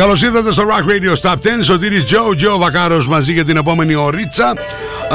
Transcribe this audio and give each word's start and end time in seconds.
Καλώς 0.00 0.22
ήρθατε 0.22 0.52
στο 0.52 0.62
Rock 0.62 0.90
Radio 0.90 1.20
Stop 1.22 1.34
10. 1.34 1.36
Σωτήρι 1.62 2.02
Τζο, 2.02 2.34
Τζο 2.36 2.58
Βακάρος 2.58 3.08
μαζί 3.08 3.32
για 3.32 3.44
την 3.44 3.56
επόμενη 3.56 3.94
ωρίτσα 3.94 4.52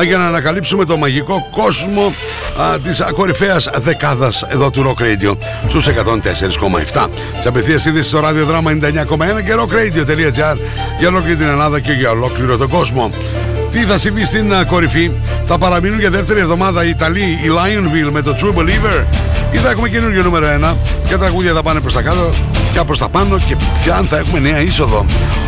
για 0.05 0.17
να 0.17 0.25
ανακαλύψουμε 0.25 0.85
το 0.85 0.97
μαγικό 0.97 1.47
κόσμο 1.51 2.13
της 2.83 3.01
κορυφαίας 3.13 3.69
δεκάδας 3.81 4.43
εδώ 4.49 4.69
του 4.69 4.95
Rock 4.97 5.01
Radio 5.01 5.37
στους 5.67 5.87
104,7. 5.87 7.07
Σε 7.41 7.47
απευθείας 7.47 7.85
είδηση 7.85 8.07
στο 8.07 8.19
ραδιοδράμα 8.19 8.71
99,1 8.71 8.77
και 9.45 9.53
rockradio.gr 9.59 10.57
για 10.99 11.07
ολόκληρη 11.07 11.35
την 11.35 11.47
Ελλάδα 11.47 11.79
και 11.79 11.91
για 11.91 12.09
ολόκληρο 12.09 12.57
τον 12.57 12.69
κόσμο. 12.69 13.09
Τι 13.71 13.79
θα 13.79 13.97
συμβεί 13.97 14.25
στην 14.25 14.53
κορυφή, 14.67 15.11
θα 15.45 15.57
παραμείνουν 15.57 15.99
για 15.99 16.09
δεύτερη 16.09 16.39
εβδομάδα 16.39 16.85
οι 16.85 16.89
Ιταλοί, 16.89 17.23
η 17.23 17.49
Lionville 17.49 18.11
με 18.11 18.21
το 18.21 18.35
True 18.39 18.59
Believer 18.59 19.05
ή 19.51 19.57
θα 19.57 19.69
έχουμε 19.69 19.89
καινούργιο 19.89 20.23
νούμερο 20.23 20.47
1 20.61 20.75
και 21.07 21.11
τα 21.11 21.17
τραγούδια 21.17 21.53
θα 21.53 21.61
πάνε 21.61 21.79
προς 21.79 21.93
τα 21.93 22.01
κάτω 22.01 22.54
πια 22.75 22.85
προς 22.85 22.97
τα 22.97 23.09
πάνω 23.09 23.37
και 23.37 23.55
πια 23.83 23.95
αν 23.95 24.07
θα 24.07 24.17
έχουμε 24.17 24.39
νέα 24.39 24.61
είσοδο. 24.61 25.05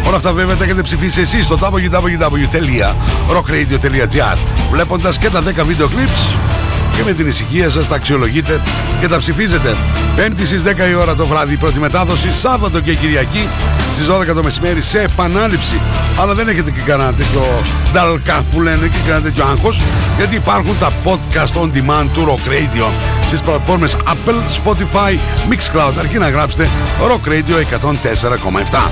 Όλα 0.07 0.15
αυτά 0.15 0.33
βέβαια 0.33 0.55
τα 0.55 0.63
έχετε 0.63 0.81
ψηφίσει 0.81 1.21
εσείς 1.21 1.45
στο 1.45 1.57
www.rockradio.gr 1.61 4.37
βλέποντας 4.71 5.17
και 5.17 5.29
τα 5.29 5.43
10 5.43 5.45
βίντεο 5.65 5.87
clips 5.87 6.56
και 6.97 7.03
με 7.05 7.13
την 7.13 7.27
ησυχία 7.27 7.69
σας 7.69 7.87
τα 7.87 7.95
αξιολογείτε 7.95 8.61
και 8.99 9.07
τα 9.07 9.17
ψηφίζετε. 9.17 9.75
Πέμπτη 10.15 10.45
στις 10.45 10.63
10 10.63 10.89
η 10.89 10.93
ώρα 10.93 11.15
το 11.15 11.25
βράδυ 11.25 11.53
η 11.53 11.57
πρώτη 11.57 11.79
μετάδοση, 11.79 12.31
Σάββατο 12.37 12.79
και 12.79 12.93
Κυριακή 12.93 13.47
στις 13.93 14.07
12 14.07 14.33
το 14.35 14.43
μεσημέρι 14.43 14.81
σε 14.81 15.01
επανάληψη. 15.01 15.79
Αλλά 16.19 16.33
δεν 16.33 16.47
έχετε 16.47 16.71
και 16.71 16.79
κανένα 16.85 17.13
τέτοιο 17.13 17.63
νταλκά 17.91 18.41
που 18.51 18.61
λένε 18.61 18.87
και 18.87 18.97
κανένα 19.05 19.21
τέτοιο 19.21 19.43
άγχος 19.45 19.81
γιατί 20.17 20.35
υπάρχουν 20.35 20.77
τα 20.79 20.91
podcast 21.03 21.61
on 21.61 21.65
demand 21.65 22.05
του 22.13 22.25
Rock 22.25 22.49
Radio 22.49 22.91
στις 23.25 23.41
πλατφόρμες 23.41 23.95
Apple, 23.95 24.65
Spotify, 24.65 25.17
Mixcloud 25.49 25.93
αρκεί 25.99 26.17
να 26.17 26.29
γράψετε 26.29 26.69
Rock 27.01 27.29
Radio 27.29 27.55
104,7 27.81 28.89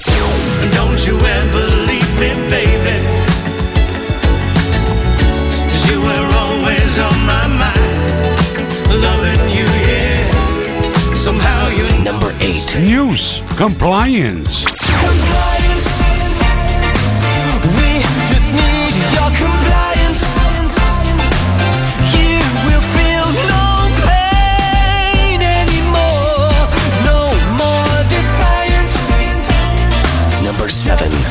Don't 0.73 1.07
you 1.07 1.15
ever 1.17 1.65
leave 1.87 2.19
me, 2.19 2.31
baby. 2.49 2.97
'Cause 5.69 5.83
you 5.89 6.01
were 6.01 6.29
always 6.43 6.99
on 6.99 7.17
my 7.25 7.47
mind. 7.47 8.39
Loving 9.05 9.49
you, 9.57 9.67
yeah. 9.87 11.13
Somehow 11.13 11.69
you 11.69 11.85
Number 12.03 12.33
8. 12.41 12.75
News, 12.79 13.41
compliance. 13.55 14.63
Compliance. 14.63 15.66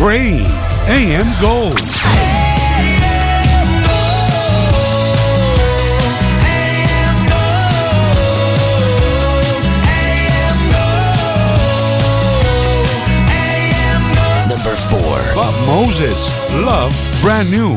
Train, 0.00 0.46
AM 0.88 1.26
Gold. 1.42 1.76
Number 14.48 14.74
4. 14.74 15.34
Bob 15.34 15.66
Moses, 15.66 16.50
Love, 16.54 17.20
Brand 17.20 17.50
New. 17.50 17.76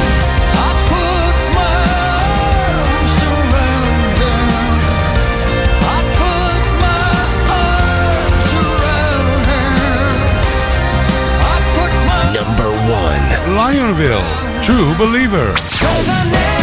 Lionville, 13.55 14.23
True 14.61 14.95
Believer. 14.95 16.60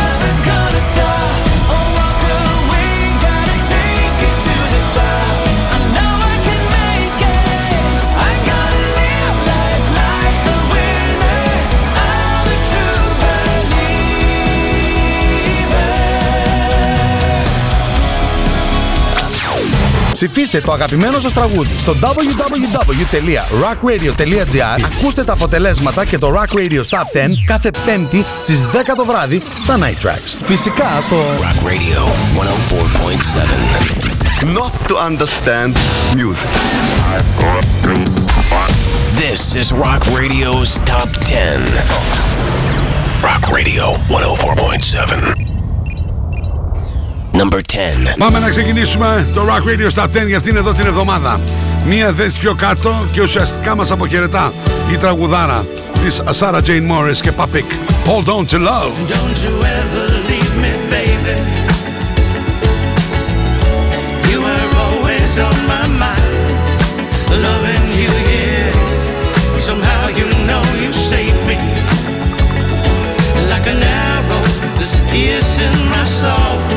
Ψηφίστε 20.18 20.60
το 20.60 20.72
αγαπημένο 20.72 21.18
σας 21.18 21.32
τραγούδι 21.32 21.74
στο 21.78 21.96
www.rockradio.gr 22.00 24.80
Ακούστε 24.84 25.24
τα 25.24 25.32
αποτελέσματα 25.32 26.04
και 26.04 26.18
το 26.18 26.32
Rock 26.34 26.52
Radio 26.56 26.80
Top 26.80 26.82
10 26.82 26.82
κάθε 27.46 27.70
πέμπτη 27.86 28.24
στις 28.42 28.68
10 28.72 28.76
το 28.96 29.04
βράδυ 29.04 29.42
στα 29.60 29.78
Night 29.78 29.98
Tracks. 30.06 30.36
Φυσικά 30.44 31.00
στο 31.00 31.16
Rock 31.16 31.66
Radio 31.66 32.08
104.7. 34.42 34.54
not 34.54 34.72
to 34.88 34.96
understand 34.96 35.76
music. 36.16 36.50
This 39.22 39.40
is 39.56 39.72
Rock 39.72 40.02
Radio's 40.20 40.70
Top 40.92 41.08
10. 41.24 41.28
Rock 43.22 43.44
Radio 43.56 43.84
104.7. 44.08 45.47
Number 47.38 47.60
10. 47.60 48.14
Πάμε 48.18 48.38
να 48.38 48.50
ξεκινήσουμε 48.50 49.28
το 49.34 49.42
Rock 49.42 49.68
Radio 49.68 50.02
Stop 50.02 50.22
10 50.22 50.26
για 50.26 50.36
αυτήν 50.36 50.56
εδώ 50.56 50.72
την 50.72 50.86
εβδομάδα. 50.86 51.40
Μία 51.86 52.12
θέση 52.12 52.38
πιο 52.38 52.54
κάτω 52.54 53.06
και 53.10 53.20
ουσιαστικά 53.20 53.74
μας 53.74 53.90
αποχαιρετά 53.90 54.52
η 54.92 54.96
τραγουδάρα 54.96 55.66
της 56.04 56.22
Sarah 56.38 56.60
Jane 56.66 56.90
Morris 56.90 57.16
και 57.20 57.32
Papik. 57.32 57.68
Hold 58.06 58.28
on 58.28 58.46
to 58.52 58.58
love. 58.58 58.92
Don't 59.14 59.38
you 59.44 59.54
ever 59.78 60.06
leave 60.28 60.54
me, 60.62 60.72
baby. 60.94 61.36
You 64.30 64.40
are 64.54 64.70
always 64.84 65.32
on 65.48 65.58
my 65.72 65.86
mind. 66.04 66.34
Loving 67.46 67.86
you 68.02 68.12
here. 68.30 68.74
Somehow 69.68 70.02
you 70.18 70.26
know 70.48 70.64
you 70.82 70.90
saved 71.10 71.42
me. 71.50 71.56
It's 73.36 73.46
Like 73.54 73.66
an 73.74 73.82
arrow 74.06 74.42
that's 74.76 74.94
piercing 75.10 75.78
my 75.94 76.04
soul. 76.20 76.67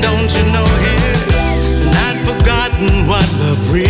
Don't 0.00 0.30
you 0.36 0.44
know 0.52 0.66
here? 0.84 1.16
Not 1.96 2.16
forgotten 2.28 3.06
what 3.06 3.26
love 3.40 3.72
really 3.72 3.85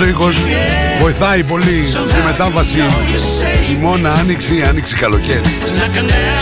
ο 0.00 0.04
ήχος 0.04 0.36
βοηθάει 1.00 1.44
πολύ 1.44 1.86
στη 1.86 2.22
μετάβαση 2.26 2.78
μόνα 3.80 4.12
άνοιξη, 4.12 4.62
άνοιξη 4.68 4.94
καλοκαίρι. 4.96 5.40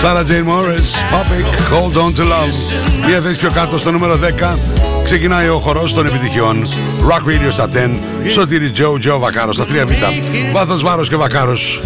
Σάρα 0.00 0.24
Τζέιν 0.24 0.44
Μόρες, 0.44 0.94
Puppet, 1.12 1.74
Hold 1.74 1.96
On 1.96 2.20
To 2.20 2.22
Love. 2.22 3.06
Μία 3.06 3.20
θέση 3.20 3.38
πιο 3.38 3.50
κάτω 3.50 3.78
στο 3.78 3.90
νούμερο 3.90 4.16
10 4.16 4.58
ξεκινάει 5.02 5.48
ο 5.48 5.58
χορός 5.58 5.94
των 5.94 6.06
επιτυχιών. 6.06 6.62
Rock 7.08 7.28
Radio 7.28 7.52
στα 7.52 7.68
10, 7.68 8.00
Σωτήρι 8.32 8.70
Τζο, 8.70 8.98
Τζο 8.98 9.18
Βακάρος 9.18 9.54
στα 9.54 9.64
3 9.64 9.84
βήτα 9.86 10.12
Βάθος 10.52 10.82
Βάρος 10.82 11.08
και 11.08 11.16
Βακάρος. 11.16 11.80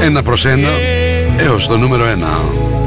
Ένα 0.00 0.22
προς 0.22 0.44
ένα 0.44 0.68
έως 1.36 1.66
το 1.66 1.76
νούμερο 1.76 2.04
1. 2.04 2.83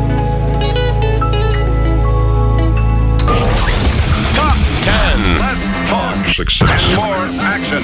success. 6.38 6.96
More 6.96 7.26
action. 7.42 7.82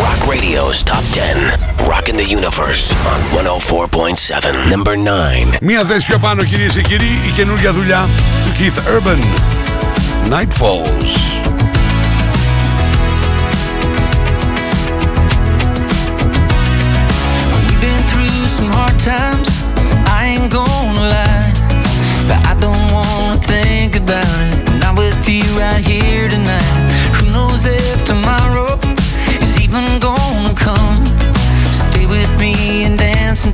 Rock 0.00 0.26
Radio's 0.26 0.82
Top 0.82 1.04
10. 1.12 1.52
Rocking 1.86 2.16
the 2.16 2.24
Universe 2.24 2.90
on 3.12 3.20
104.7. 3.44 4.70
Number 4.70 4.96
9. 4.96 5.58
Μία 5.60 5.84
θέση 5.84 6.06
πιο 6.06 6.18
πάνω 6.18 6.42
κυρίες 6.42 6.72
και 6.72 6.80
κύριοι, 6.80 7.20
η 7.26 7.30
καινούργια 7.36 7.72
δουλειά 7.72 8.08
του 8.44 8.52
Keith 8.58 8.78
Urban. 8.96 9.20
Night 10.30 10.52
Falls. 10.60 11.14
some 18.58 18.70
hard 18.78 18.98
times, 19.14 19.48
I 20.18 20.20
ain't 20.32 20.50
gonna 20.58 21.14
lie. 21.14 21.48
But 22.28 22.40
I 22.50 22.54
don't 22.64 22.86
wanna 22.96 23.38
think 23.52 23.90
about 24.04 24.38
it. 24.48 24.54
Not 24.82 24.94
with 24.96 25.28
you 25.28 25.44
right 25.60 25.84
here 25.92 26.28
tonight. 26.28 26.85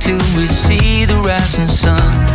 till 0.03 0.17
we 0.35 0.45
see 0.47 1.05
the 1.05 1.15
rising 1.21 1.69
sun. 1.69 2.32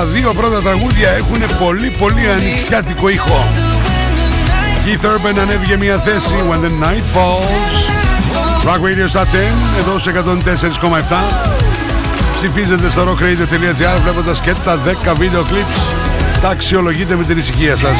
Τα 0.00 0.06
δύο 0.06 0.32
πρώτα 0.32 0.60
τραγούδια 0.60 1.10
έχουν 1.10 1.42
πολύ 1.58 1.90
πολύ 1.98 2.28
ανοιξιάτικο 2.30 3.08
ήχο. 3.08 3.52
Keith 4.84 5.04
Urban 5.04 5.38
ανέβηκε 5.40 5.76
μια 5.76 5.98
θέση 5.98 6.34
When 6.50 6.64
the 6.64 6.84
Night 6.84 7.16
Falls. 7.16 8.68
Rock 8.68 8.80
Radio 8.80 9.12
Star 9.12 9.22
10 9.22 9.26
εδώ 9.78 9.98
σε 9.98 10.12
104,7. 10.80 11.16
Ψηφίζετε 12.36 12.90
στο 12.90 13.02
rockradio.gr 13.02 14.00
βλέποντας 14.02 14.40
και 14.40 14.52
τα 14.64 14.78
10 15.10 15.14
βίντεο 15.16 15.42
clips. 15.42 15.92
Τα 16.40 16.48
αξιολογείτε 16.48 17.16
με 17.16 17.24
την 17.24 17.38
ησυχία 17.38 17.76
σας. 17.76 17.96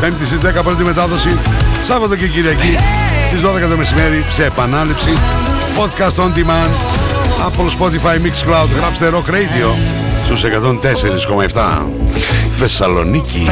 Πέμπτη 0.00 0.26
στις 0.26 0.40
10 0.40 0.62
πρώτη 0.62 0.82
μετάδοση. 0.82 1.38
Σάββατο 1.82 2.16
και 2.16 2.26
Κυριακή 2.26 2.76
στις 3.26 3.40
12 3.40 3.68
το 3.68 3.76
μεσημέρι 3.76 4.24
σε 4.28 4.44
επανάληψη. 4.44 5.10
Podcast 5.76 6.24
on 6.24 6.32
demand. 6.34 6.72
Apple, 7.46 7.68
Spotify, 7.78 8.16
Mixcloud. 8.26 8.68
Γράψτε 8.78 9.10
Rock 9.12 9.30
Radio 9.30 9.99
στους 10.36 10.44
104,7. 10.44 11.92
Θεσσαλονίκη. 12.50 13.46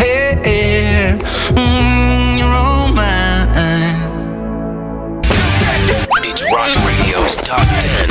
Hey, 0.00 1.18
mm, 1.54 2.38
you're 2.38 2.56
all 2.62 2.86
mine. 2.98 4.00
It's 6.28 6.42
Rock 6.56 6.72
Radio's 6.88 7.34
Top 7.50 7.66
10. 7.80 8.08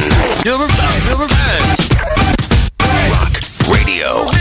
Number 0.50 0.68
10. 0.68 0.74
Rock 3.16 3.34
Radio 3.76 4.10
104.7. 4.30 4.36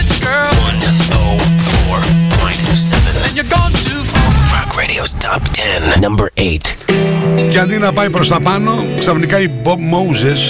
And 3.24 3.32
you're 3.36 3.50
gone 3.56 3.72
too 3.88 4.02
far. 4.12 4.28
Rock 4.56 4.70
Radio's 4.80 5.12
Top 5.26 5.42
10. 5.52 6.00
Number 6.06 6.26
8. 6.36 6.74
Και 7.50 7.58
αντί 7.58 7.78
να 7.78 7.92
πάει 7.92 8.10
προς 8.10 8.28
τα 8.28 8.40
πάνω, 8.40 8.72
ξαφνικά 8.98 9.40
οι 9.40 9.50
Bob 9.64 9.78
Moses 9.94 10.40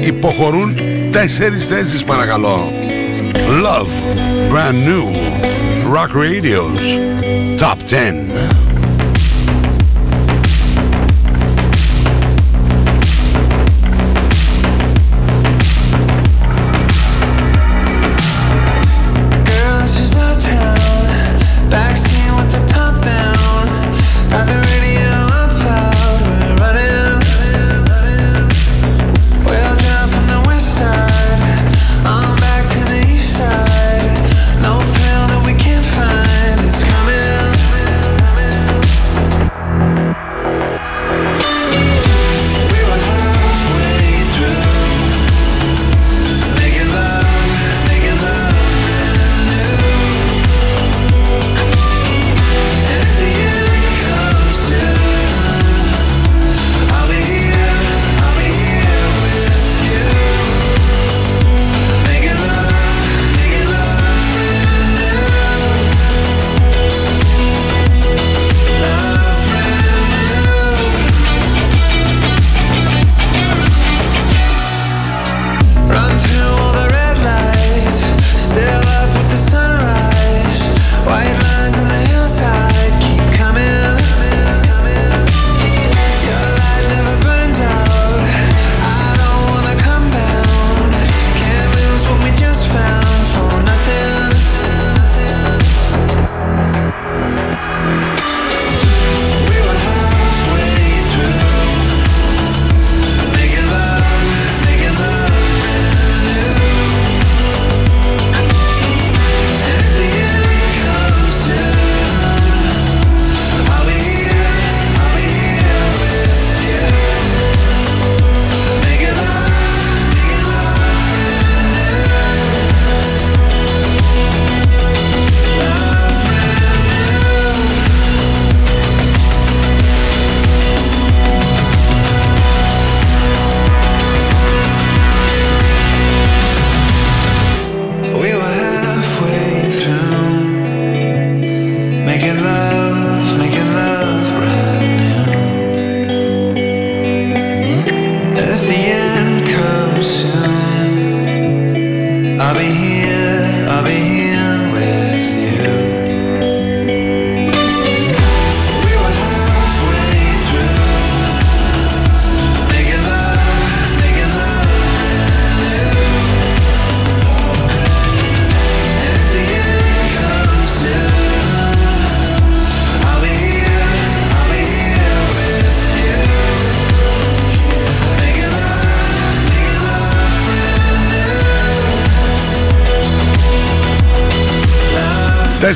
υποχωρούν 0.00 0.76
τέσσερις 1.15 1.67
θέσεις 1.67 2.03
παρακαλώ. 2.03 2.71
Love, 3.35 3.93
brand 4.49 4.87
new, 4.87 5.05
Rock 5.95 6.11
Radio's 6.13 6.99
Top 7.57 7.77
10. 7.83 8.64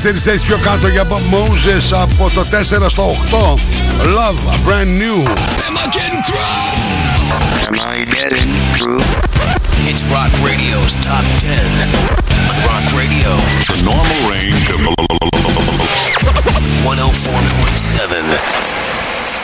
Τέσσερις 0.00 0.22
θέσεις 0.22 0.42
πιο 0.42 0.56
κάτω 0.56 0.88
για 0.88 1.04
Bob 1.04 1.34
Moses 1.34 1.96
από 2.02 2.30
το 2.34 2.44
4 2.50 2.88
στο 2.88 3.02
8. 3.02 3.58
Love, 4.02 4.38
brand 4.66 4.98
new. 5.02 5.24
It's 9.90 10.02
Rock 10.16 10.32
Radio's 10.48 10.92
Top 11.08 11.24
10. 11.40 11.50
Rock 12.68 12.86
Radio 13.00 13.30
The 13.72 13.78
normal 13.90 14.20
range 14.32 14.64
of 14.74 14.78
104.7. 16.84 18.66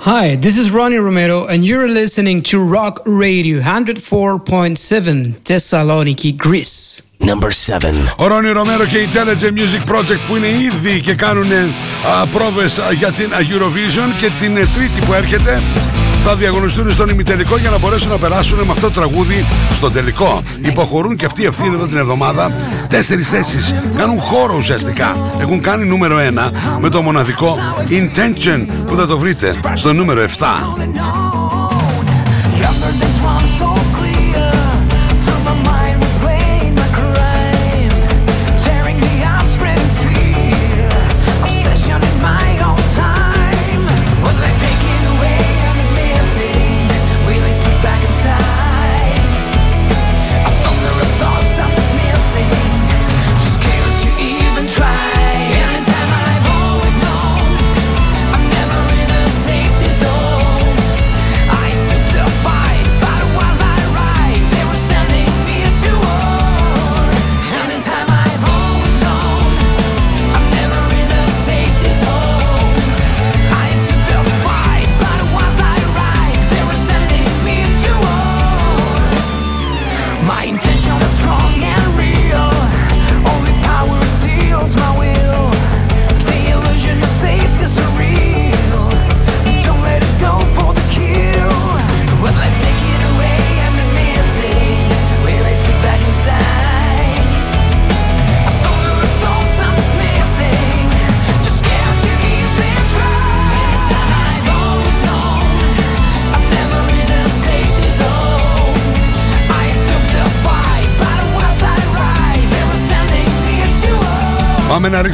Hi, 0.05 0.35
this 0.37 0.59
is 0.59 0.71
Ronnie 0.73 0.97
Romero, 0.97 1.47
and 1.47 1.65
you're 1.65 1.89
listening 1.89 2.43
to 2.45 2.59
Rock 2.59 3.03
Radio 3.05 3.61
104.7 3.61 5.39
Thessaloniki, 5.45 6.37
Greece. 6.37 6.96
Number 7.28 7.52
7. 7.52 8.14
Ο 8.18 8.28
Ρόνι 8.28 8.50
Ρομέρο 8.50 8.86
και 8.86 8.98
η 8.98 9.10
Intelligent 9.12 9.58
Music 9.58 9.96
Project 9.96 10.20
που 10.28 10.36
είναι 10.36 10.48
ήδη 10.48 11.00
και 11.00 11.16
κάνουν 11.16 11.52
πρόβες 12.32 12.80
α, 12.80 12.92
για 12.92 13.12
την 13.12 13.34
α, 13.34 13.38
Eurovision 13.38 14.16
και 14.18 14.32
την 14.40 14.58
ε, 14.58 14.60
τρίτη 14.60 15.06
που 15.06 15.14
έρχεται 15.14 15.62
θα 16.24 16.36
διαγωνιστούν 16.36 16.92
στον 16.92 17.10
ημιτελικό 17.10 17.58
για 17.58 17.70
να 17.70 17.78
μπορέσουν 17.78 18.10
να 18.10 18.18
περάσουν 18.18 18.60
με 18.60 18.72
αυτό 18.72 18.88
το 18.88 18.94
τραγούδι 18.94 19.46
στο 19.72 19.92
τελικό. 19.92 20.42
Υποχωρούν 20.62 21.16
και 21.16 21.26
αυτοί 21.26 21.46
ευθύνη 21.46 21.76
εδώ 21.76 21.88
την 21.88 21.98
εβδομάδα. 21.98 22.56
Τέσσερις 22.90 23.30
θέσεις. 23.30 23.74
Κάνουν 23.96 24.20
χώρο 24.20 24.56
ουσιαστικά. 24.58 25.34
Έχουν 25.40 25.62
κάνει 25.62 25.86
νούμερο 25.86 26.18
1 26.18 26.50
με 26.80 26.90
το 26.90 27.02
μοναδικό 27.02 27.58
Intention 27.90 28.66
που 28.88 28.96
θα 28.96 29.08
το 29.08 29.18
βρείτε 29.18 29.60
στο 29.74 29.94
νούμερο 29.94 30.22
7. 30.22 30.28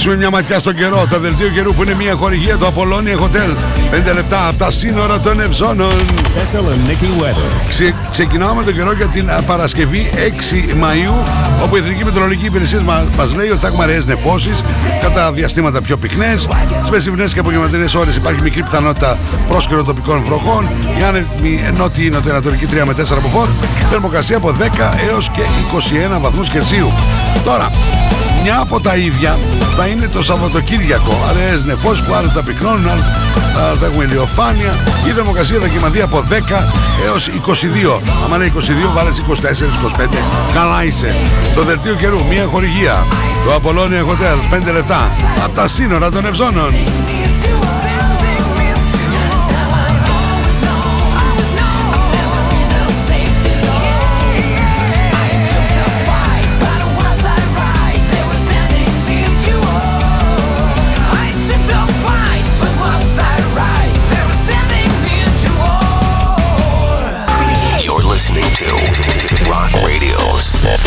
Ρίξουμε 0.05 0.27
μια 0.27 0.37
ματιά 0.37 0.59
στον 0.59 0.75
καιρό. 0.75 1.05
Το 1.09 1.19
δελτίο 1.19 1.49
καιρού 1.49 1.73
που 1.73 1.83
είναι 1.83 1.93
μια 1.95 2.15
χορηγία 2.15 2.57
του 2.57 2.67
Απολώνια 2.67 3.17
Hotel. 3.19 3.55
5 4.09 4.13
λεπτά 4.13 4.47
από 4.47 4.57
τα 4.57 4.71
σύνορα 4.71 5.19
των 5.19 5.39
Ευζώνων. 5.39 5.91
Thessaloniki 5.91 7.21
weather. 7.21 7.67
Ξε, 7.69 7.93
ξεκινάμε 8.11 8.53
με 8.53 8.63
τον 8.63 8.73
καιρό 8.73 8.93
για 8.93 9.07
την 9.07 9.29
α, 9.31 9.41
Παρασκευή 9.41 10.09
6 10.13 10.17
Μαΐου 10.83 11.27
όπου 11.63 11.75
η 11.75 11.79
Εθνική 11.79 12.05
Μετρολογική 12.05 12.45
Υπηρεσία 12.45 12.81
μα, 12.81 13.05
μας 13.17 13.35
λέει 13.35 13.49
ότι 13.49 13.59
θα 13.59 13.67
έχουμε 13.67 13.83
αραιές 13.83 14.05
νεφώσεις 14.05 14.63
κατά 15.01 15.31
διαστήματα 15.31 15.81
πιο 15.81 15.97
πυκνές 15.97 16.47
τις 16.79 16.89
μεσημβρινές 16.89 17.33
και 17.33 17.39
απογευματινές 17.39 17.95
ώρες 17.95 18.15
υπάρχει 18.15 18.41
μικρή 18.41 18.63
πιθανότητα 18.63 19.17
πρόσκαιρων 19.47 19.85
τοπικών 19.85 20.23
βροχών 20.25 20.67
η 20.99 21.03
άνεμη 21.03 21.63
νότιη 21.77 22.09
νοτιοανατολική 22.13 22.67
3 22.71 22.83
με 22.85 22.93
4 22.93 23.17
από 23.17 23.27
φόρ 23.27 23.47
θερμοκρασία 23.89 24.37
από 24.37 24.55
10 24.59 24.63
έως 25.09 25.29
και 25.29 25.41
21 26.15 26.19
βαθμούς 26.21 26.49
Κελσίου 26.49 26.91
τώρα 27.43 27.69
μια 28.43 28.59
από 28.59 28.79
τα 28.79 28.95
ίδια 28.95 29.39
θα 29.77 29.87
είναι 29.87 30.07
το 30.07 30.23
Σαββατοκύριακο. 30.23 31.17
Αραιές 31.29 31.63
νεφώσεις 31.63 32.03
που 32.03 32.13
άλλες 32.13 32.31
θα 32.31 32.43
πυκνώνουν, 32.43 32.87
άλλες 32.87 33.03
α, 33.03 33.75
θα 33.79 33.85
έχουμε 33.85 34.03
ηλιοφάνεια. 34.03 34.73
Η 35.07 35.11
θερμοκρασία 35.11 35.59
θα 35.59 35.67
κοιμαθεί 35.67 36.01
από 36.01 36.23
10 36.29 36.33
έως 37.05 37.27
22. 37.27 38.01
Άμα 38.25 38.35
είναι 38.35 38.51
22 38.55 38.93
βάλες 38.93 39.17
24, 39.17 39.69
25. 39.71 40.23
Καλά 40.53 40.83
είσαι. 40.83 41.15
Το 41.55 41.63
δελτίο 41.63 41.95
καιρού, 41.95 42.25
μια 42.25 42.45
χορηγία. 42.45 43.05
Το 43.45 43.61
Apollonia 43.61 44.11
Hotel, 44.11 44.67
5 44.69 44.71
λεπτά. 44.71 45.11
Από 45.43 45.55
τα 45.55 45.67
σύνορα 45.67 46.09
των 46.11 46.25
Ευζώνων. 46.25 46.73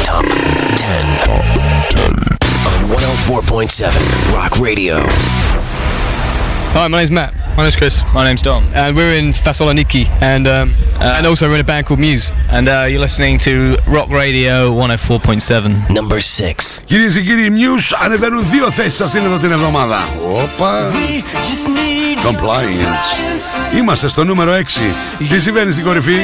Top 0.06 0.22
10. 0.22 0.78
Top 1.26 1.42
10. 1.90 2.12
On 2.70 2.80
104.7 2.94 4.32
Rock 4.32 4.56
Radio. 4.60 4.98
Hi, 6.74 6.86
my 6.86 6.98
name's 6.98 7.10
Matt. 7.10 7.34
My 7.56 7.64
name's 7.64 7.74
Chris. 7.74 8.04
My 8.14 8.22
name's 8.22 8.40
Dom. 8.40 8.62
And 8.72 8.94
we're 8.94 9.14
in 9.14 9.30
Thessaloniki. 9.30 10.08
And 10.22 10.46
um, 10.46 10.76
uh, 11.00 11.16
and 11.18 11.26
also 11.26 11.48
we're 11.48 11.56
in 11.56 11.60
a 11.62 11.64
band 11.64 11.86
called 11.86 11.98
Muse. 11.98 12.30
And 12.50 12.68
uh, 12.68 12.86
you're 12.88 13.00
listening 13.00 13.38
to 13.38 13.76
Rock 13.88 14.08
Radio 14.10 14.72
104.7. 14.72 15.90
Number 15.90 16.20
6. 16.20 16.80
Κυρίες 16.84 17.14
και 17.14 17.20
κύριοι, 17.20 17.50
Muse 17.50 17.98
ανεβαίνουν 18.04 18.50
δύο 18.50 18.70
θέσεις 18.70 19.00
αυτήν 19.00 19.24
εδώ 19.24 19.36
την 19.38 19.50
εβδομάδα. 19.50 19.98
Όπα. 20.26 20.90
Compliance. 22.24 23.76
Είμαστε 23.76 24.08
στο 24.08 24.24
νούμερο 24.24 24.52
6. 24.52 24.62
Τι 25.28 25.40
συμβαίνει 25.40 25.72
στην 25.72 25.84
κορυφή. 25.84 26.18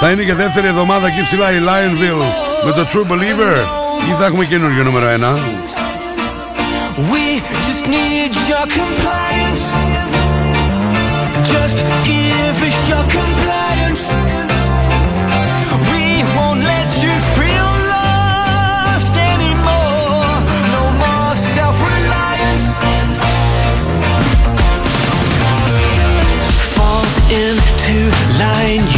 Θα 0.00 0.10
είναι 0.10 0.22
και 0.22 0.34
δεύτερη 0.34 0.66
εβδομάδα 0.66 1.06
εκεί 1.06 1.22
ψηλά 1.22 1.52
η 1.52 1.58
Lionville 1.58 2.45
με 2.65 2.71
το 2.71 2.87
True 2.91 3.11
Believer. 3.11 3.55
Ή 4.09 4.15
θα 4.19 4.25
έχουμε 4.25 4.45
καινούριο 4.45 4.83
νούμερο 4.83 5.05
1. 5.05 5.09
We 7.11 7.41
just 7.67 7.85
need 7.95 8.31
your 8.51 8.65
compliance. 8.79 9.63
Just 11.53 11.77
give 12.09 12.57
us 12.69 12.79
your 12.91 13.05
compliance. 13.17 14.03
We 15.91 16.05
won't 16.35 16.61
let 16.73 16.89
you 17.03 17.15
feel 17.35 17.71
lost 17.95 19.13
anymore. 19.33 20.31
No 20.75 20.83
more 21.03 21.33
self-reliance. 21.55 22.67
Fall 26.75 27.05
into 27.43 27.97
line. 28.41 28.94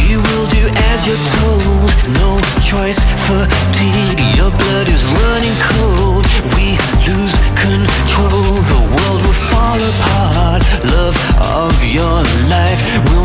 As 0.99 1.07
you're 1.07 1.25
told. 1.39 1.91
No 2.19 2.41
choice, 2.59 2.99
fatigue. 3.27 4.19
Your 4.35 4.51
blood 4.51 4.87
is 4.89 5.05
running 5.05 5.57
cold. 5.71 6.25
We 6.55 6.75
lose 7.07 7.35
control. 7.55 8.59
The 8.71 8.81
world 8.93 9.21
will 9.23 9.39
fall 9.47 9.79
apart. 9.79 10.61
Love 10.91 11.15
of 11.63 11.85
your 11.85 12.19
life 12.49 13.18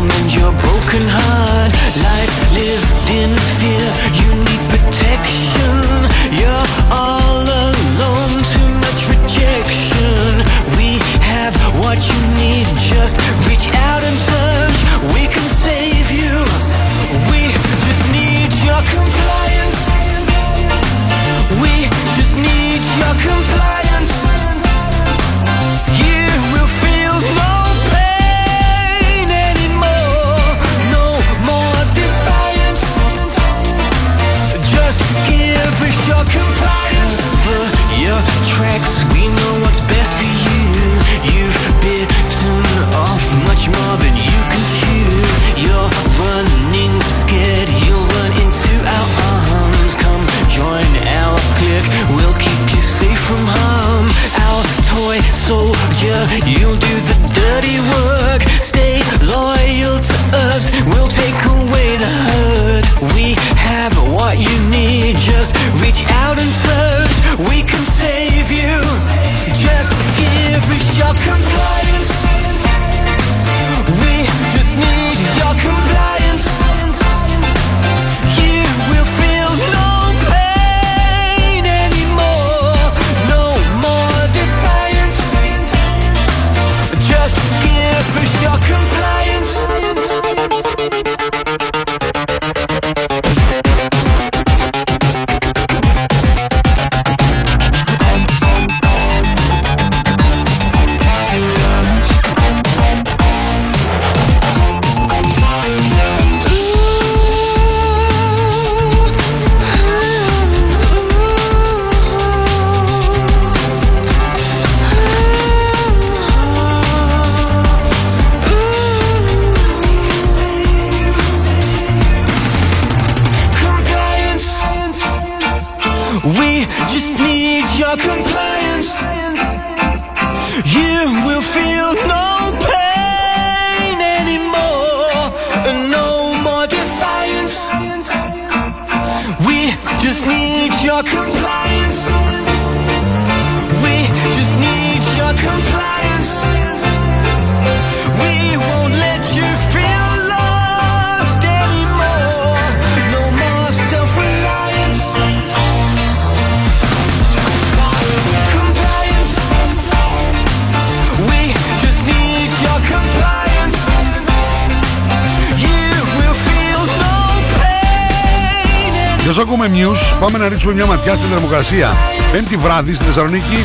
πάμε 170.25 170.37
να 170.37 170.47
ρίξουμε 170.47 170.73
μια 170.73 170.85
ματιά 170.85 171.15
στην 171.15 171.29
θερμοκρασία. 171.29 171.97
Πέμπτη 172.31 172.57
βράδυ 172.57 172.93
στη 172.93 173.03
Θεσσαλονίκη 173.03 173.55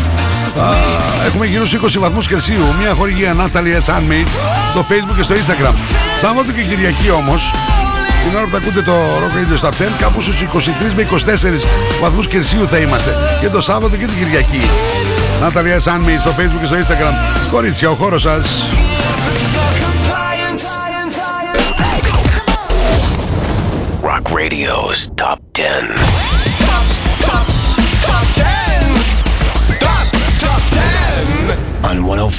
α, 0.58 0.64
έχουμε 1.26 1.46
γύρω 1.46 1.66
στους 1.66 1.96
20 1.96 2.00
βαθμούς 2.00 2.26
Κελσίου. 2.26 2.64
Μια 2.80 2.94
χορηγία 2.94 3.34
Natalie 3.38 3.74
S. 3.84 3.94
Handmade 3.94 4.28
στο 4.70 4.86
Facebook 4.88 5.16
και 5.16 5.22
στο 5.22 5.34
Instagram. 5.34 5.74
Σάββατο 6.18 6.52
και 6.52 6.62
Κυριακή 6.62 7.10
όμως, 7.10 7.52
την 8.24 8.36
ώρα 8.36 8.44
που 8.44 8.50
θα 8.50 8.56
ακούτε 8.56 8.82
το 8.82 8.92
Rock 8.92 9.34
Radio 9.36 9.66
Stop 9.66 9.70
10, 9.70 9.72
κάπου 9.98 10.20
στους 10.20 10.40
23 10.40 10.94
με 10.96 11.02
24 11.02 11.64
βαθμούς 12.00 12.26
Κελσίου 12.26 12.68
θα 12.68 12.78
είμαστε. 12.78 13.14
Και 13.40 13.48
το 13.48 13.60
Σάββατο 13.60 13.96
και 13.96 14.06
την 14.06 14.16
Κυριακή. 14.18 14.62
Natalie 15.42 15.82
S. 15.82 15.92
Handmade 15.92 16.20
στο 16.20 16.30
Facebook 16.30 16.60
και 16.60 16.66
στο 16.66 16.76
Instagram. 16.76 17.14
Κορίτσια, 17.50 17.90
ο 17.90 17.94
χώρος 17.94 18.22
σας. 18.22 18.64
Rock 24.02 24.32
Radio's 24.38 25.00
Top 25.22 25.39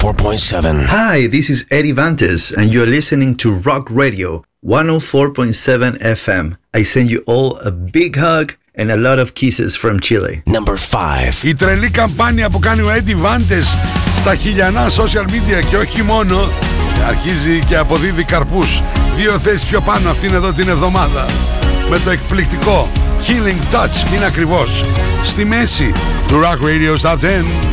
104.7. 0.00 0.87
Hi, 0.87 1.26
this 1.26 1.50
is 1.50 1.66
Eddie 1.70 1.92
Vantes, 1.92 2.50
and 2.50 2.72
you're 2.72 2.87
listening 2.98 3.35
to 3.42 3.48
Rock 3.68 3.90
Radio 3.90 4.42
104.7 4.64 5.98
FM. 6.00 6.56
I 6.72 6.82
send 6.82 7.11
you 7.11 7.22
all 7.26 7.59
a 7.59 7.70
big 7.70 8.16
hug 8.16 8.56
and 8.74 8.90
a 8.90 8.96
lot 8.96 9.18
of 9.18 9.35
kisses 9.35 9.76
from 9.76 10.00
Chile. 10.00 10.42
Number 10.46 10.76
5. 10.76 11.44
Η 11.44 11.54
τρελή 11.54 11.90
καμπάνια 11.90 12.50
που 12.50 12.59
κάνει 12.59 12.80
ο 12.80 12.88
Eddie 12.90 13.26
Vantes 13.26 13.66
στα 14.20 14.35
χιλιανά 14.35 14.87
social 14.88 15.26
media 15.26 15.64
και 15.70 15.76
όχι 15.76 16.02
μόνο 16.02 16.52
αρχίζει 17.09 17.59
και 17.68 17.76
αποδίδει 17.76 18.24
καρπούς. 18.24 18.82
Δύο 19.16 19.38
θέσεις 19.38 19.64
πιο 19.64 19.80
πάνω 19.80 20.11
αυτήν 20.11 20.35
εδώ 20.35 20.52
την 20.52 20.68
εβδομάδα. 20.68 21.26
Με 21.90 21.98
το 21.98 22.11
εκπληκτικό 22.11 22.88
Healing 23.26 23.74
Touch 23.74 24.09
και 24.11 24.16
είναι 24.16 24.26
ακριβώς 24.26 24.85
στη 25.24 25.44
μέση 25.44 25.92
του 26.28 26.40
Rock 26.42 26.64
Radio 26.64 27.11
Top 27.11 27.18
10. 27.18 27.69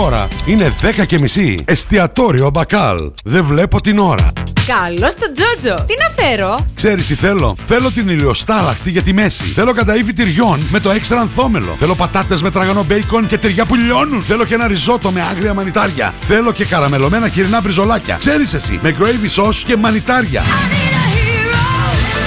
Ώρα 0.00 0.28
είναι 0.46 0.74
10 0.82 1.06
και 1.06 1.18
μισή. 1.20 1.54
Εστιατόριο 1.64 2.50
Μπακάλ. 2.50 2.96
Δεν 3.24 3.44
βλέπω 3.44 3.80
την 3.80 3.98
ώρα. 3.98 4.32
Καλώς 4.66 5.14
το 5.14 5.32
Τζότζο. 5.32 5.84
Τι 5.84 5.94
να 5.98 6.22
φέρω; 6.24 6.66
Ξέρεις 6.74 7.06
τι 7.06 7.14
θέλω; 7.14 7.56
Θέλω 7.66 7.90
την 7.90 8.08
ηλιοστάλαχτη 8.08 8.90
για 8.90 9.02
τη 9.02 9.12
μέση. 9.12 9.44
Θέλω 9.44 9.72
καταήφι 9.72 10.12
τυριών 10.12 10.66
με 10.70 10.80
το 10.80 10.90
έξτρα 10.90 11.20
ανθόμελο. 11.20 11.74
Θέλω 11.78 11.94
πατάτες 11.94 12.42
με 12.42 12.50
τραγανό 12.50 12.84
μπέικον 12.84 13.26
και 13.26 13.38
τυριά 13.38 13.64
που 13.64 13.74
λιώνουν. 13.74 14.22
Θέλω 14.22 14.44
και 14.44 14.54
ένα 14.54 14.66
ριζότο 14.66 15.10
με 15.10 15.22
άγρια 15.22 15.54
μανιτάρια. 15.54 16.14
Θέλω 16.20 16.52
και 16.52 16.64
καραμελωμένα 16.64 17.28
χοιρινά 17.28 17.60
μπριζολάκια. 17.60 18.16
Ξέρεις 18.16 18.54
εσύ, 18.54 18.78
με 18.82 18.96
gravy 18.98 19.42
sauce 19.42 19.62
και 19.66 19.76
μανιτάρια. 19.76 20.42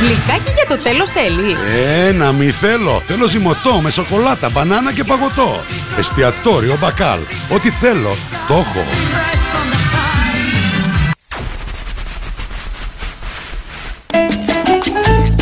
Γλυκάκι 0.04 0.52
για 0.56 0.66
το 0.68 0.84
τέλος 0.84 1.10
θέλεις. 1.10 1.56
Ε, 2.08 2.12
να 2.12 2.32
μη 2.32 2.50
θέλω. 2.50 3.02
Θέλω 3.08 3.28
ζυμωτό 3.28 3.80
με 3.82 3.90
σοκολάτα, 3.90 4.50
μπανάνα 4.50 4.92
και 4.92 5.04
παγωτό. 5.04 5.60
Εστιατόριο 6.00 6.78
Μπακάλ. 6.80 7.20
Ό,τι 7.50 7.70
θέλω, 7.70 8.16
το 8.48 8.54
έχω. 8.54 8.86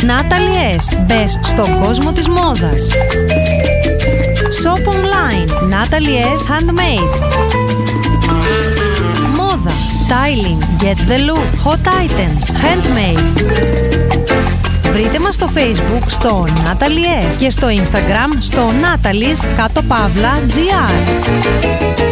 Natalie 0.00 0.76
S. 0.76 0.98
Μπες 1.06 1.38
στον 1.42 1.80
κόσμο 1.80 2.12
της 2.12 2.28
μόδας. 2.28 2.88
Shop 4.62 4.88
online. 4.92 5.48
Natalie 5.72 6.22
S. 6.36 6.42
Handmade. 6.52 7.12
Μόδα. 9.36 9.72
Styling. 10.00 10.82
Get 10.82 10.98
the 11.08 11.18
look. 11.28 11.48
Hot 11.64 11.86
items. 12.02 12.44
Handmade. 12.62 13.91
Βρείτε 14.92 15.18
μας 15.18 15.34
στο 15.34 15.48
facebook 15.54 16.02
στο 16.06 16.44
Natalie 16.48 17.32
S. 17.32 17.34
και 17.38 17.50
στο 17.50 17.68
instagram 17.68 18.36
στο 18.38 18.66
Natalie's 18.66 19.56
κάτω 19.56 19.82
παύλα 19.82 20.30
GR. 20.48 22.11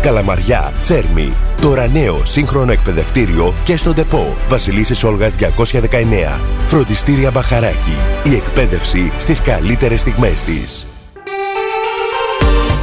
Καλαμαριά, 0.00 0.72
Θέρμη. 0.76 1.32
Τώρα 1.60 1.88
νέο 1.88 2.24
σύγχρονο 2.24 2.72
εκπαιδευτήριο 2.72 3.54
και 3.64 3.76
στον 3.76 3.94
ΤΕΠΟ. 3.94 4.36
Βασιλίσσης 4.48 5.04
Όλγας 5.04 5.34
219. 5.34 6.40
Φροντιστήρια 6.64 7.30
Μπαχαράκι. 7.30 7.98
Η 8.24 8.34
εκπαίδευση 8.34 9.12
στις 9.18 9.40
καλύτερες 9.40 10.00
στιγμές 10.00 10.44
της. 10.44 10.86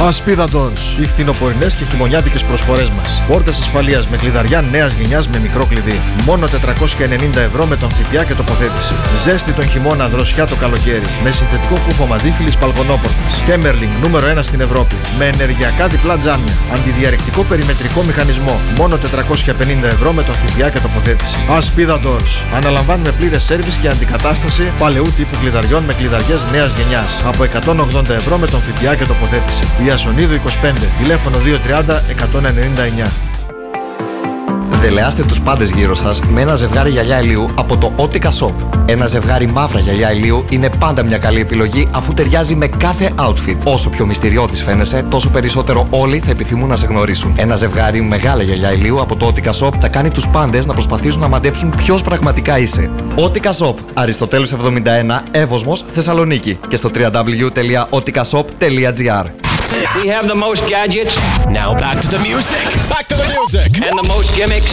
Ασπίδα 0.00 0.44
Doors. 0.44 1.00
Οι 1.00 1.06
φθινοπορεινές 1.06 1.74
και 1.74 1.84
χειμωνιάτικες 1.84 2.44
προσφορές 2.44 2.88
μας. 2.88 3.22
Πόρτες 3.28 3.60
ασφαλείας 3.60 4.08
με 4.08 4.16
κλειδαριά 4.16 4.60
νέας 4.62 4.92
γενιάς 4.92 5.28
με 5.28 5.38
μικρό 5.38 5.66
κλειδί. 5.66 6.00
Μόνο 6.24 6.46
490 6.46 7.40
ευρώ 7.40 7.66
με 7.66 7.76
τον 7.76 7.90
ΦΠΑ 7.90 8.24
και 8.24 8.34
τοποθέτηση. 8.34 8.94
Ζέστη 9.22 9.52
τον 9.52 9.66
χειμώνα, 9.68 10.08
δροσιά 10.08 10.46
το 10.46 10.54
καλοκαίρι. 10.54 11.06
Με 11.24 11.30
συνθετικό 11.30 11.80
κούφο 11.86 12.16
δίφυλη 12.22 12.52
παλκονόπορτα. 12.60 13.22
Κέμερλινγκ 13.46 13.92
νούμερο 14.02 14.26
1 14.26 14.42
στην 14.42 14.60
Ευρώπη. 14.60 14.94
Με 15.18 15.24
ενεργειακά 15.24 15.86
διπλά 15.86 16.16
τζάμια. 16.16 16.52
Αντιδιαρρηκτικό 16.74 17.42
περιμετρικό 17.42 18.04
μηχανισμό. 18.04 18.60
Μόνο 18.76 18.96
450 18.96 19.86
ευρώ 19.86 20.12
με 20.12 20.22
τον 20.22 20.34
ΦΠΑ 20.34 20.70
και 20.70 20.80
τοποθέτηση. 20.80 21.36
Ασπίδα 21.56 22.00
Doors. 22.04 22.32
Αναλαμβάνουμε 22.56 23.10
πλήρες 23.10 23.44
σερβις 23.44 23.76
και 23.76 23.88
αντικατάσταση 23.88 24.72
παλαιού 24.78 25.12
τύπου 25.16 25.36
κλειδαριών 25.40 25.82
με 25.82 25.94
κλειδαριέ 25.94 26.36
νέας 26.52 26.70
γενιάς. 26.76 27.20
Από 27.24 27.42
180 27.44 28.14
ευρώ 28.14 28.38
με 28.38 28.46
τον 28.46 28.60
ΦΠΑ 28.60 28.94
και 28.94 29.04
τοποθέτηση. 29.04 29.62
Ιασονίδου 29.88 30.34
25, 30.34 30.38
τηλέφωνο 30.98 31.38
230 31.38 31.42
199. 33.06 33.10
Δελεάστε 34.70 35.24
τους 35.24 35.40
πάντες 35.40 35.70
γύρω 35.70 35.94
σας 35.94 36.20
με 36.20 36.40
ένα 36.40 36.54
ζευγάρι 36.54 36.90
γυαλιά 36.90 37.22
ηλίου 37.22 37.50
από 37.54 37.76
το 37.76 37.92
Otica 37.96 38.28
Shop. 38.28 38.52
Ένα 38.86 39.06
ζευγάρι 39.06 39.46
μαύρα 39.46 39.80
γυαλιά 39.80 40.12
ηλίου 40.12 40.44
είναι 40.48 40.70
πάντα 40.78 41.02
μια 41.02 41.18
καλή 41.18 41.40
επιλογή 41.40 41.88
αφού 41.92 42.14
ταιριάζει 42.14 42.54
με 42.54 42.66
κάθε 42.66 43.12
outfit. 43.16 43.56
Όσο 43.64 43.90
πιο 43.90 44.06
μυστηριώδης 44.06 44.62
φαίνεσαι, 44.62 45.02
τόσο 45.02 45.30
περισσότερο 45.30 45.86
όλοι 45.90 46.18
θα 46.18 46.30
επιθυμούν 46.30 46.68
να 46.68 46.76
σε 46.76 46.86
γνωρίσουν. 46.86 47.34
Ένα 47.36 47.56
ζευγάρι 47.56 48.02
μεγάλα 48.02 48.42
γυαλιά 48.42 48.72
ηλίου 48.72 49.00
από 49.00 49.16
το 49.16 49.32
Otica 49.34 49.50
Shop 49.60 49.72
θα 49.80 49.88
κάνει 49.88 50.10
τους 50.10 50.28
πάντες 50.28 50.66
να 50.66 50.72
προσπαθήσουν 50.72 51.20
να 51.20 51.28
μαντέψουν 51.28 51.72
ποιος 51.76 52.02
πραγματικά 52.02 52.58
είσαι. 52.58 52.90
Otica 53.16 53.50
Shop, 53.58 53.74
Αριστοτέλους 53.94 54.52
71, 54.52 54.56
Εύωσμος, 55.30 55.84
Θεσσαλονίκη 55.92 56.58
και 56.68 56.76
στο 56.76 56.90
www.oticashop.gr 56.94 59.47
We 60.00 60.08
have 60.08 60.26
the 60.26 60.34
most 60.34 60.62
gadgets. 60.66 61.14
Now 61.60 61.74
back 61.74 62.00
to 62.00 62.08
the 62.08 62.20
music. 62.28 62.64
Back 62.88 63.06
to 63.08 63.16
the 63.22 63.28
music. 63.36 63.68
And 63.86 63.94
the 64.02 64.08
most 64.14 64.28
gimmicks. 64.34 64.70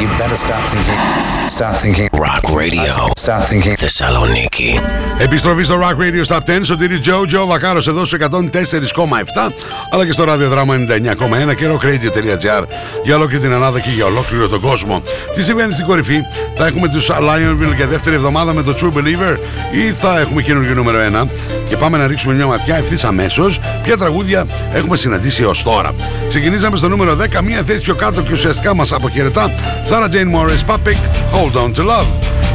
You 0.00 0.08
better 0.18 0.36
start 0.36 0.62
thinking. 0.72 1.00
Start 1.48 1.76
thinking. 1.82 2.08
Rock 2.12 2.44
Radio. 2.60 2.92
Start 3.16 3.44
thinking. 3.50 3.74
Θεσσαλονίκη. 3.76 4.80
Επιστροφή 5.18 5.62
στο 5.62 5.78
Rock 5.80 5.96
Radio 6.02 6.34
Stop 6.34 6.58
10. 6.58 6.60
Σωτήρι 6.62 6.98
Τζο, 6.98 7.26
Τζο 7.26 7.46
Βακάρος 7.46 7.88
εδώ 7.88 8.04
στους 8.04 8.18
104,7 8.20 9.52
αλλά 9.90 10.06
και 10.06 10.12
στο 10.12 10.24
ραδιοδράμα 10.24 10.74
99,1 10.74 11.54
και 11.54 11.66
rockradio.gr 11.72 12.64
για 13.04 13.14
ολόκληρη 13.14 13.42
την 13.42 13.52
Ελλάδα 13.52 13.80
και 13.80 13.90
για 13.90 14.04
ολόκληρο 14.04 14.48
τον 14.48 14.60
κόσμο. 14.60 15.02
Τι 15.34 15.42
συμβαίνει 15.42 15.72
στην 15.72 15.86
κορυφή, 15.86 16.20
θα 16.54 16.66
έχουμε 16.66 16.88
τους 16.88 17.10
Lionville 17.10 17.74
για 17.76 17.86
δεύτερη 17.86 18.16
εβδομάδα 18.16 18.52
με 18.52 18.62
το 18.62 18.74
True 18.80 18.98
Believer 18.98 19.36
ή 19.72 19.92
θα 19.92 20.18
έχουμε 20.18 20.42
καινούργιο 20.42 20.74
νούμερο 20.74 20.98
1 21.22 21.28
και 21.68 21.76
πάμε 21.76 21.98
να 21.98 22.06
ρίξουμε 22.06 22.34
μια 22.34 22.46
ματιά 22.46 22.76
ευθύς 22.76 23.04
αμέσως 23.04 23.60
ποια 23.82 23.96
τραγούδια 23.96 24.44
έχουμε 24.72 24.96
συναντήσει 24.96 25.42
έως 25.42 25.62
τώρα. 25.62 25.92
Ξεκινήσαμε 26.28 26.76
στο 26.76 26.88
νούμερο 26.88 27.16
10, 27.38 27.42
μία 27.42 27.62
θέση 27.66 27.80
πιο 27.80 27.94
κάτω 27.94 28.22
και 28.22 28.32
ουσιαστικά 28.32 28.74
μας 28.74 28.92
αποχαιρετά 28.92 29.54
Sarah 29.88 30.14
Jane 30.14 30.34
Morris, 30.34 30.74
Papik, 30.74 30.98
Hold 31.34 31.56
On 31.56 31.74
To 31.74 31.80
Love. 31.80 32.06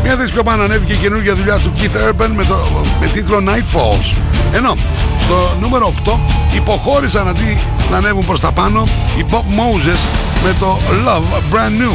Μια 0.03 0.15
θέση 0.15 0.31
πιο 0.31 0.43
πάνω 0.43 0.63
ανέβηκε 0.63 0.93
η 0.93 0.95
καινούργια 0.95 1.35
δουλειά 1.35 1.57
του 1.57 1.73
Keith 1.77 2.09
Urban 2.09 2.29
με, 2.35 2.45
το, 2.45 2.85
με 2.99 3.07
τίτλο 3.07 3.43
Night 3.45 3.77
Falls. 3.77 4.15
Ενώ 4.53 4.75
στο 5.19 5.57
νούμερο 5.59 5.93
8 6.05 6.19
υποχώρησαν 6.55 7.27
αντί 7.27 7.61
να 7.91 7.97
ανέβουν 7.97 8.25
προς 8.25 8.39
τα 8.39 8.51
πάνω 8.51 8.87
οι 9.17 9.25
Bob 9.29 9.35
Moses 9.35 9.99
με 10.43 10.55
το 10.59 10.79
Love 11.05 11.55
Brand 11.55 11.81
New. 11.81 11.93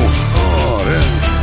Ωραία. 0.79 1.03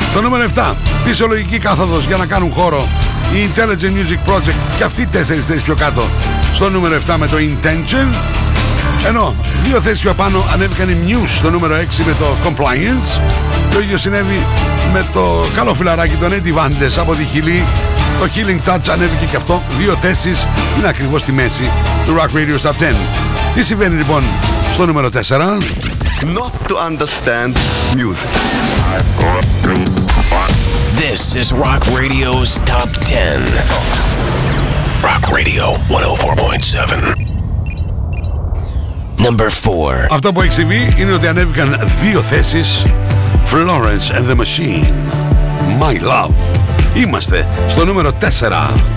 Στο 0.10 0.22
νούμερο 0.22 0.46
7 0.56 0.74
φυσιολογική 1.06 1.60
κάθοδος 1.60 2.06
για 2.06 2.18
να 2.18 2.26
κάνουν 2.26 2.52
χώρο 2.52 2.88
η 3.34 3.50
Intelligent 3.50 3.94
Music 3.98 4.32
Project 4.32 4.78
και 4.78 4.84
αυτοί 4.84 5.08
τέσσερις 5.08 5.46
θέσεις 5.46 5.62
πιο 5.62 5.76
κάτω. 5.76 6.04
Στο 6.54 6.70
νούμερο 6.70 7.00
7 7.08 7.16
με 7.18 7.28
το 7.28 7.38
Intention. 7.38 8.16
Ενώ 9.08 9.36
δύο 9.64 9.82
θέσεις 9.82 10.00
πιο 10.00 10.14
πάνω 10.14 10.44
ανέβηκαν 10.54 10.90
οι 10.90 10.98
Muse 11.08 11.28
στο 11.28 11.50
νούμερο 11.50 11.76
6 11.76 11.80
με 12.06 12.16
το 12.20 12.26
Compliance. 12.46 13.20
Το 13.72 13.80
ίδιο 13.80 13.98
συνέβη 13.98 14.46
με 14.94 15.06
το 15.14 15.46
καλό 15.56 15.74
φιλαράκι 15.74 16.16
τον 16.16 16.32
Eddie 16.32 16.60
Vandes 16.60 16.98
από 17.00 17.16
τη 17.16 17.24
Χιλή. 17.24 17.66
Το 18.20 18.30
Healing 18.36 18.70
Touch 18.70 18.90
ανέβηκε 18.92 19.26
και 19.30 19.36
αυτό. 19.36 19.62
Δύο 19.80 19.96
θέσεις 20.02 20.48
είναι 20.78 20.88
ακριβώς 20.88 21.22
στη 21.22 21.32
μέση 21.32 21.72
του 22.06 22.16
Rock 22.20 22.36
Radio 22.38 22.70
Top 22.70 22.72
10 22.72 22.74
τι 23.54 23.64
συμβαίνει 23.64 23.96
λοιπόν 23.96 24.24
στο 24.74 24.86
νούμερο 24.86 25.10
4 25.14 25.20
Not 26.36 26.52
to 26.68 26.76
understand 26.90 27.56
music. 27.96 28.32
This 31.03 31.37
is 31.37 31.53
Rock 31.53 31.83
Radio's 31.99 32.59
Top 32.65 32.91
10. 33.05 33.43
Rock 35.03 35.25
Radio 35.31 35.65
104.7. 35.89 37.17
Number 39.19 39.51
4. 39.51 40.07
Αυτό 40.11 40.33
που 40.33 40.41
έχει 40.41 40.53
συμβεί 40.53 40.95
είναι 40.99 41.13
ότι 41.13 41.27
ανέβηκαν 41.27 41.79
δύο 42.03 42.21
θέσεις 42.21 42.83
Florence 43.53 44.11
and 44.17 44.25
the 44.31 44.37
Machine 44.37 44.93
My 45.81 46.01
Love 46.01 46.59
Είμαστε 46.95 47.49
στο 47.67 47.85
νούμερο 47.85 48.11
4 48.41 48.97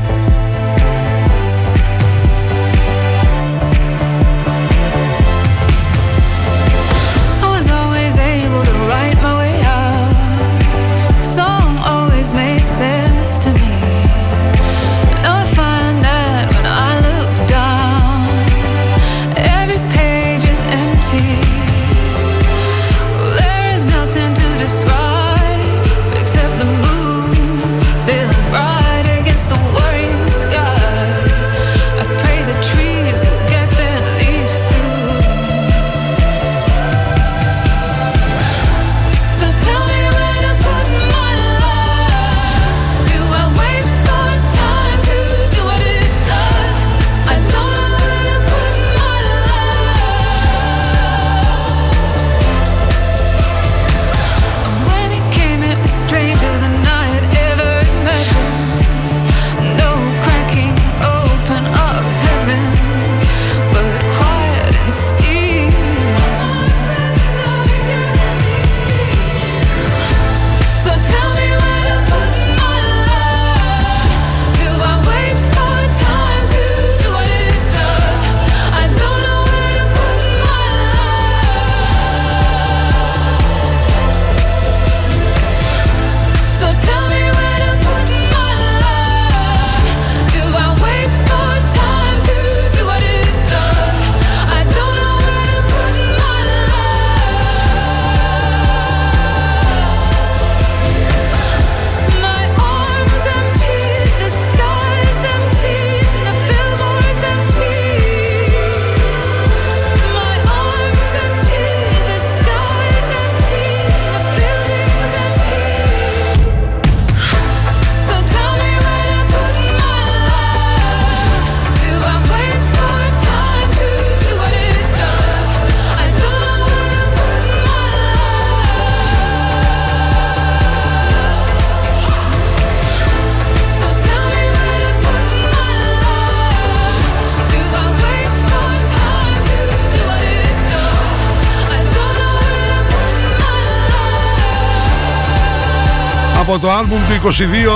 Από 146.54 146.62
το 146.62 146.72
άλμπουμ 146.72 146.98
του 147.06 147.28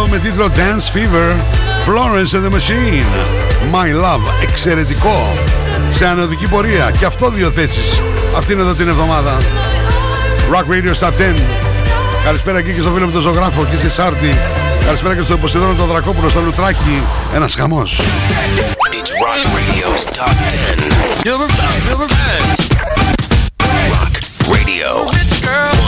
22 0.06 0.08
με 0.10 0.18
τίτλο 0.18 0.50
Dance 0.54 0.96
Fever 0.96 1.30
Florence 1.86 2.32
and 2.36 2.44
the 2.44 2.50
Machine. 2.50 3.06
My 3.72 4.04
Love 4.04 4.20
Εξαιρετικό. 4.42 5.32
Σε 5.90 6.06
ανωδική 6.06 6.46
πορεία. 6.46 6.90
Και 6.98 7.04
αυτό 7.04 7.30
δύο 7.30 7.50
θέσεις. 7.50 8.02
Αυτήν 8.36 8.58
εδώ 8.58 8.74
την 8.74 8.88
εβδομάδα. 8.88 9.36
Rock 10.52 10.72
Radio 10.72 11.06
Top 11.06 11.10
10 11.10 11.12
Καλησπέρα 12.24 12.58
εκεί 12.58 12.72
και 12.72 12.80
στο 12.80 12.90
φίλο 12.90 13.04
μου 13.04 13.12
τον 13.12 13.22
ζωγράφο 13.22 13.64
και 13.70 13.76
στη 13.76 13.90
Σάρτη. 13.90 14.30
Καλησπέρα 14.84 15.14
και 15.14 15.22
στο 15.22 15.38
Ποσειδόνο 15.38 15.74
τον 15.74 15.86
Δρακόπουλο 15.86 16.28
στο 16.28 16.40
Λουτράκι 16.40 17.02
Ένας 17.34 17.54
χαμός. 17.54 18.00
It's 18.92 19.12
Rock 19.24 19.42
Radio's 19.56 20.04
Top 20.18 20.36
10. 20.50 20.88
Rock 23.92 24.14
Radio. 24.54 24.88
104.7. 25.12 25.87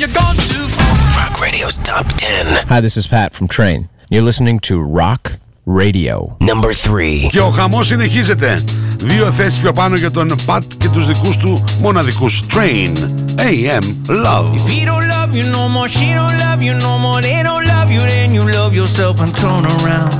you're 0.00 0.08
gone 0.22 0.36
too 0.36 0.66
far. 0.76 0.94
Rock 1.20 1.40
Radio's 1.40 1.76
Top 1.78 2.06
10. 2.16 2.66
Hi, 2.68 2.80
this 2.80 2.96
is 2.96 3.06
Pat 3.06 3.34
from 3.34 3.48
Train. 3.48 3.88
You're 4.10 4.22
listening 4.22 4.58
to 4.60 4.80
Rock 4.80 5.38
Radio. 5.66 6.36
Number 6.40 6.72
3. 6.72 7.28
Και 7.30 7.40
ο 7.40 7.50
χαμός 7.50 7.86
συνεχίζεται 7.86 8.64
Δύο 8.98 9.32
θέσεις 9.32 9.58
πιο 9.60 9.72
πάνω 9.72 9.96
για 9.96 10.10
τον 10.10 10.34
Πατ 10.46 10.62
και 10.78 10.88
τους 10.88 11.06
δικούς 11.06 11.36
του 11.36 11.64
μοναδικούς 11.80 12.42
Train 12.54 12.92
AM 13.38 13.84
Love 14.08 14.54
If 14.54 14.68
he 14.68 14.84
don't 14.84 15.06
love 15.16 15.34
you 15.34 15.44
no 15.58 15.68
more, 15.68 15.88
she 15.88 16.08
don't 16.18 16.36
love 16.44 16.62
you 16.66 16.74
no 16.86 16.92
more, 17.04 17.20
they 17.20 17.42
don't 17.48 17.66
love 17.74 17.90
you, 17.94 18.02
then 18.12 18.28
you 18.36 18.44
love 18.58 18.72
yourself 18.80 19.20
and 19.24 19.32
turn 19.42 19.64
around. 19.76 20.12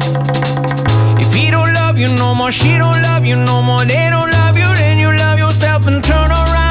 If 1.25 1.31
he 1.39 1.47
don't 1.57 1.73
love 1.81 1.97
you 2.03 2.09
no 2.25 2.31
more, 2.41 2.53
she 2.61 2.73
don't 2.83 3.01
love 3.09 3.25
you 3.31 3.37
no 3.51 3.57
more, 3.69 3.85
they 3.93 4.07
don't 4.15 4.31
love 4.41 4.57
you, 4.63 4.71
then 4.83 4.97
you 5.05 5.11
love 5.25 5.39
yourself 5.45 5.81
and 5.91 5.99
turn 6.11 6.31
around. 6.43 6.70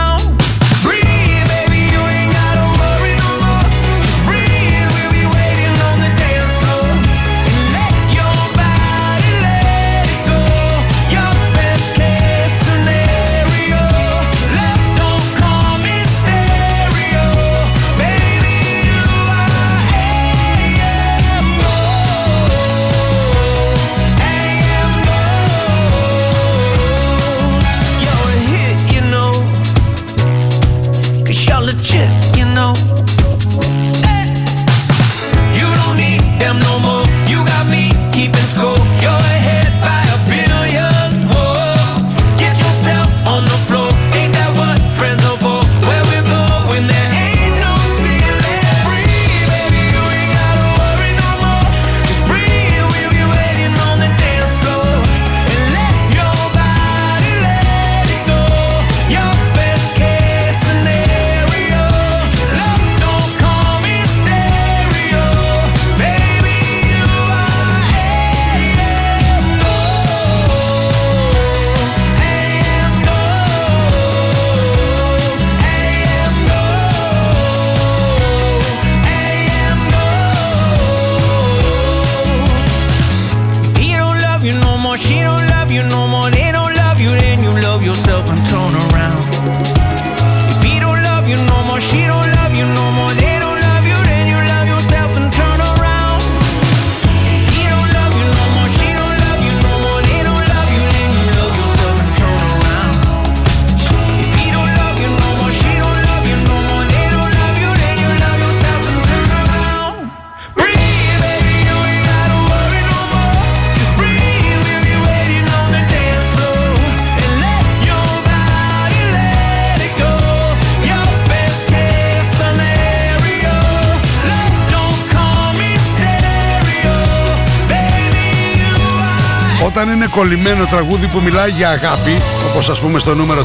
Όταν 129.72 129.88
είναι 129.88 130.06
κολλημένο 130.06 130.64
τραγούδι 130.64 131.06
που 131.06 131.20
μιλάει 131.20 131.50
για 131.50 131.68
αγάπη 131.68 132.16
Όπως 132.48 132.68
ας 132.68 132.80
πούμε 132.80 132.98
στο 132.98 133.14
νούμερο 133.14 133.44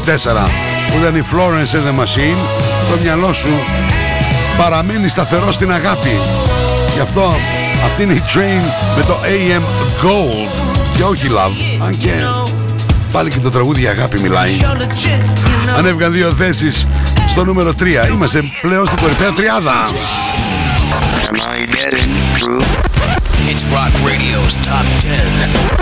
Που 0.90 0.98
ήταν 1.00 1.16
η 1.16 1.22
Florence 1.32 1.76
and 1.76 1.88
the 1.88 2.00
Machine 2.00 2.38
Το 2.90 2.98
μυαλό 3.02 3.32
σου 3.32 3.48
παραμένει 4.56 5.08
σταθερό 5.08 5.52
στην 5.52 5.72
αγάπη. 5.72 6.20
Γι' 6.94 7.00
αυτό 7.00 7.36
αυτή 7.84 8.02
είναι 8.02 8.12
η 8.12 8.22
Train 8.34 8.62
με 8.96 9.02
το 9.02 9.20
AM 9.22 9.62
Gold 10.04 10.62
Και 10.96 11.02
όχι 11.02 11.26
Love 11.30 11.84
Αν 11.84 11.98
και 11.98 12.10
πάλι 13.12 13.30
και 13.30 13.38
το 13.38 13.50
τραγούδι 13.50 13.80
για 13.80 13.90
αγάπη 13.90 14.20
μιλάει. 14.20 14.50
Ανέβηκαν 15.76 16.12
δύο 16.12 16.32
θέσεις 16.32 16.86
στο 17.28 17.44
νούμερο 17.44 17.72
3 17.80 17.84
Είμαστε 18.12 18.42
πλέον 18.60 18.86
στην 18.86 18.98
κορυφαία 18.98 19.32
τριάδα. 19.32 19.74
It's 23.52 23.64
Rock 23.74 23.94
Radio's 24.08 24.54
Top 24.66 24.86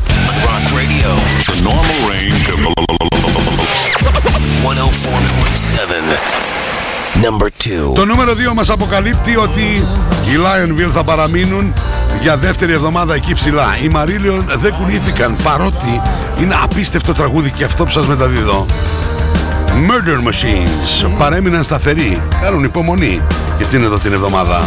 10. 0.01 0.04
Rock 0.47 0.64
Radio. 0.81 1.11
The 1.51 1.59
normal 1.68 1.99
range 2.12 2.45
of 2.53 2.59
104.7. 4.64 6.35
Number 7.25 7.49
2. 7.91 7.95
Το 7.95 8.05
νούμερο 8.05 8.33
2 8.33 8.55
μας 8.55 8.70
αποκαλύπτει 8.70 9.37
ότι 9.37 9.61
οι 10.25 10.37
Lionville 10.45 10.91
θα 10.91 11.05
παραμείνουν 11.05 11.72
για 12.22 12.37
δεύτερη 12.37 12.72
εβδομάδα 12.72 13.14
εκεί 13.14 13.35
ψηλά. 13.35 13.77
Οι 13.83 13.91
Marillion 13.95 14.43
δεν 14.57 14.75
κουνήθηκαν 14.75 15.37
παρότι 15.43 16.01
είναι 16.41 16.55
απίστευτο 16.62 17.12
τραγούδι 17.12 17.51
και 17.51 17.64
αυτό 17.64 17.85
που 17.85 17.91
σας 17.91 18.07
μεταδίδω. 18.07 18.66
Murder 19.68 20.29
Machines 20.29 21.11
παρέμειναν 21.18 21.64
σταθεροί, 21.64 22.22
κάνουν 22.41 22.64
υπομονή 22.64 23.22
για 23.57 23.66
αυτήν 23.66 23.83
εδώ 23.83 23.99
την 23.99 24.12
εβδομάδα. 24.12 24.62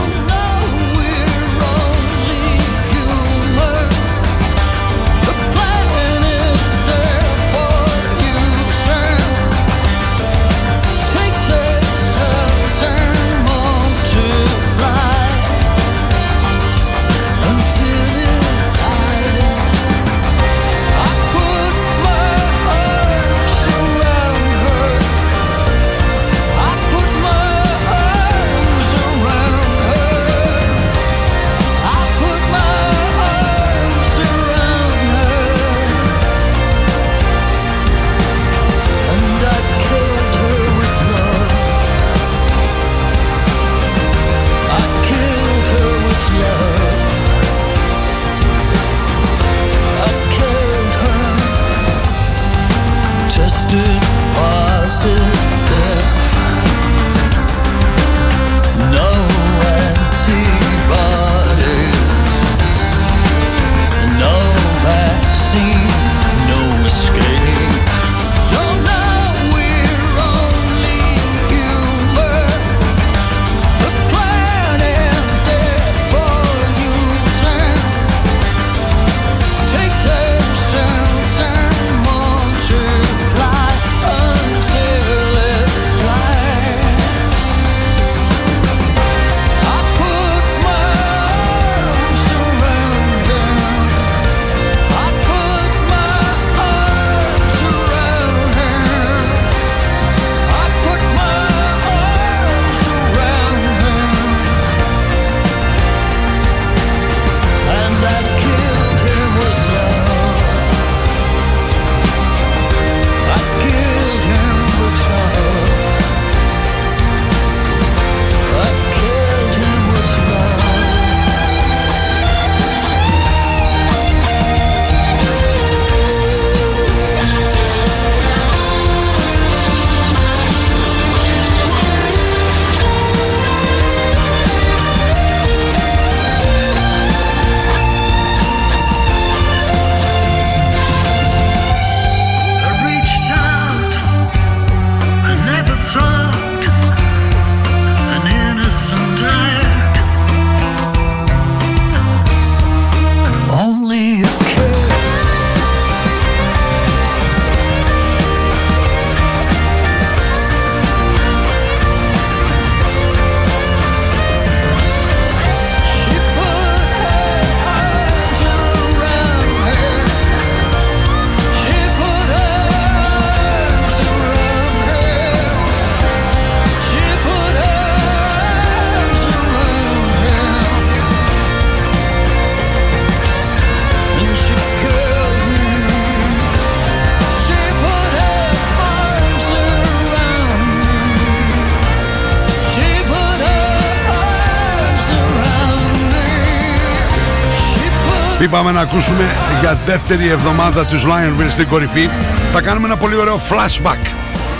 Τι 198.47 198.53
πάμε 198.53 198.71
να 198.71 198.81
ακούσουμε 198.81 199.25
για 199.59 199.79
δεύτερη 199.85 200.27
εβδομάδα 200.27 200.85
τους 200.85 201.05
Lionville 201.05 201.49
στην 201.49 201.67
κορυφή. 201.67 202.09
Θα 202.53 202.61
κάνουμε 202.61 202.85
ένα 202.85 202.97
πολύ 202.97 203.15
ωραίο 203.15 203.41
flashback. 203.49 204.11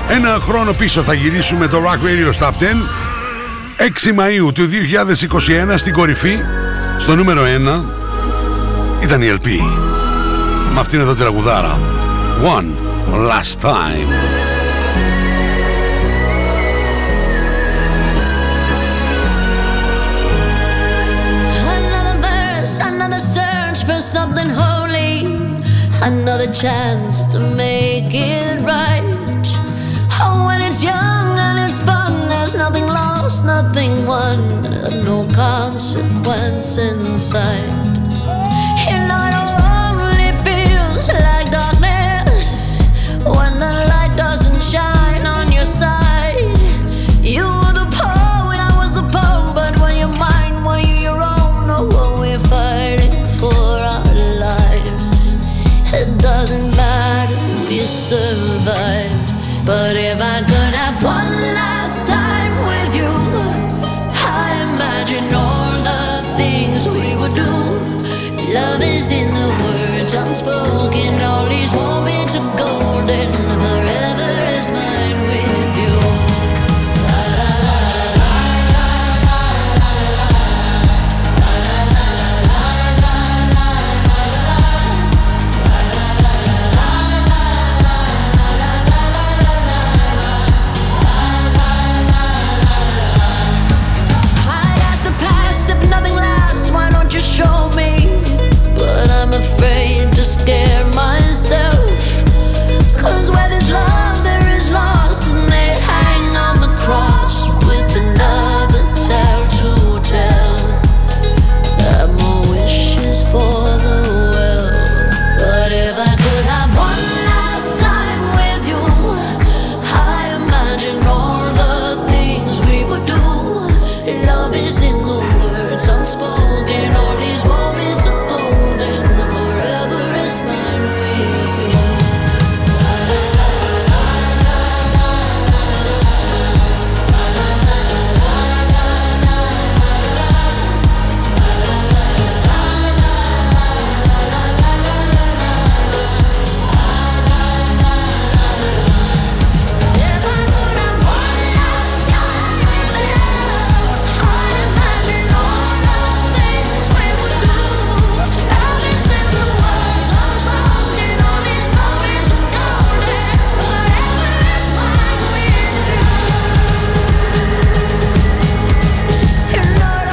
Ένα 0.10 0.30
χρόνο 0.30 0.74
πίσω 0.74 1.02
θα 1.02 1.14
γυρίσουμε 1.14 1.68
το 1.68 1.84
Rock 1.86 2.06
Radio 2.06 2.46
Top 2.46 2.52
10. 2.52 2.54
6 3.78 4.20
Μαΐου 4.20 4.54
του 4.54 4.70
2021 5.72 5.74
στην 5.76 5.94
κορυφή, 5.94 6.40
στο 6.98 7.16
νούμερο 7.16 7.42
1, 7.44 7.84
ήταν 9.04 9.22
η 9.22 9.32
LP. 9.32 9.48
Με 10.74 10.80
αυτήν 10.80 11.00
εδώ 11.00 11.14
τη 11.14 11.20
τραγουδάρα. 11.20 11.80
One 12.44 12.70
last 13.30 13.70
time. 13.70 14.37
Another 26.08 26.50
chance 26.50 27.26
to 27.34 27.40
make 27.58 28.14
it 28.14 28.62
right. 28.62 29.44
Oh, 30.22 30.46
when 30.48 30.62
it's 30.62 30.82
young 30.82 31.38
and 31.38 31.60
it's 31.60 31.82
fun, 31.82 32.30
there's 32.30 32.56
nothing 32.56 32.86
lost, 32.86 33.44
nothing 33.44 34.06
won, 34.06 34.62
no 35.04 35.28
consequence 35.36 36.78
inside. 36.78 37.77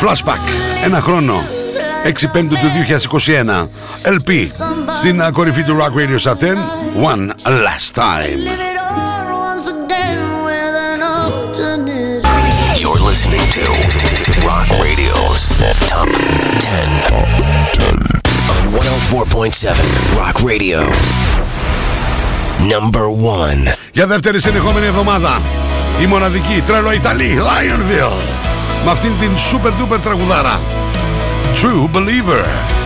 Flashback. 0.05 0.41
Ένα 0.85 1.01
χρόνο. 1.01 1.45
6 2.07 2.25
Πέμπτου 2.33 2.55
του 2.55 2.67
2021. 3.11 3.69
LP. 4.03 4.47
Στην 4.97 5.23
uh, 5.23 5.33
κορυφή 5.33 5.63
του 5.63 5.77
Rock 5.81 5.93
Radio 5.99 6.19
Top 6.23 6.39
10. 6.39 6.45
One 7.03 7.33
last 7.47 7.95
time. 7.95 8.41
Once 9.51 9.67
again 9.69 10.21
with 10.49 10.75
an 10.93 11.01
alternate. 11.17 12.23
You're 12.83 13.03
listening 13.11 13.45
to 13.57 13.65
Rock 14.49 14.69
Radio's 14.85 15.43
Top 15.93 16.11
10. 16.61 16.91
On 17.19 17.29
104.7 18.73 20.17
Rock 20.21 20.37
Radio. 20.51 20.81
Number 22.75 23.07
1. 23.69 23.75
Για 23.93 24.07
δεύτερη 24.07 24.41
συνεχόμενη 24.41 24.87
εβδομάδα. 24.87 25.41
Η 26.03 26.07
μοναδική 26.07 26.63
τρελό 26.67 26.93
Ιταλή 26.93 27.39
Lionville. 27.39 28.44
Με 28.86 28.92
αυτήν 28.92 29.12
την 29.20 29.32
super 29.52 29.68
duper 29.68 30.02
τραγουδάρα. 30.02 30.60
True 31.54 31.98
Believer. 31.98 32.83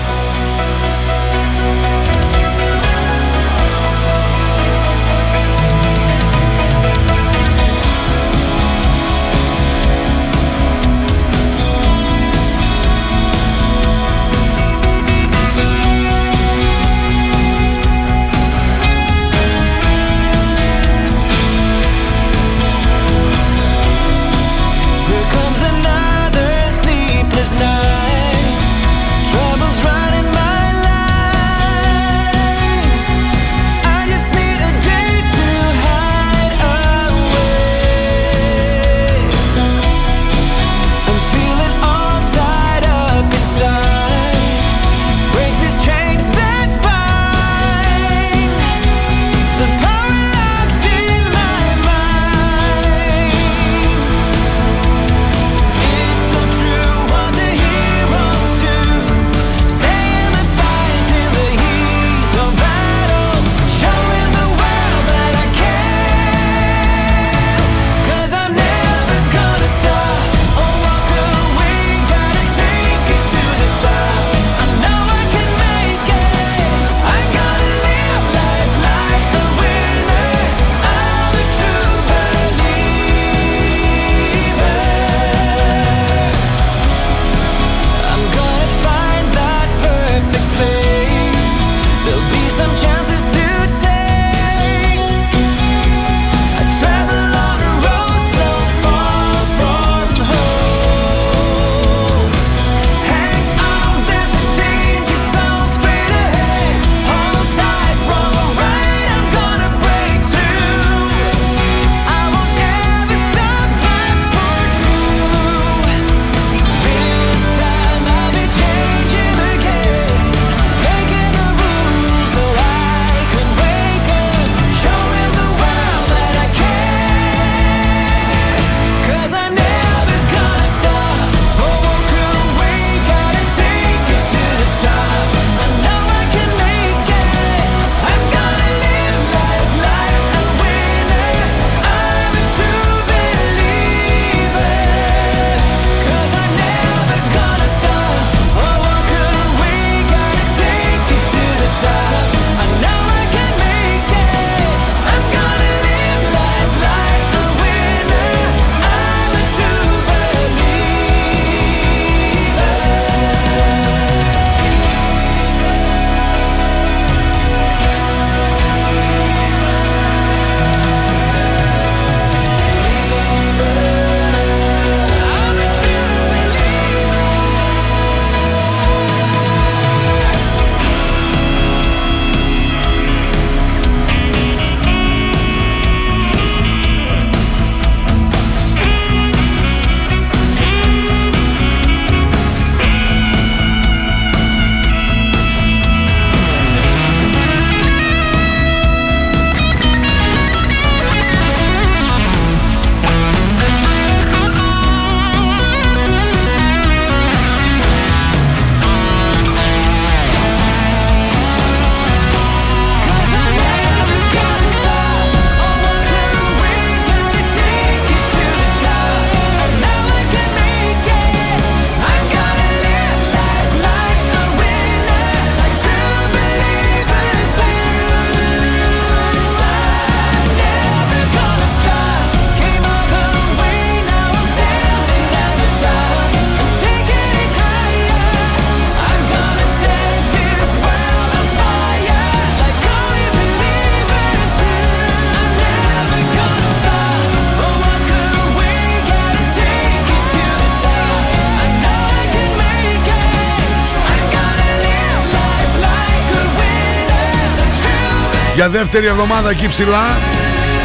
Για 258.70 258.78
δεύτερη 258.78 259.06
εβδομάδα 259.06 259.50
εκεί 259.50 259.68
ψηλά. 259.68 260.04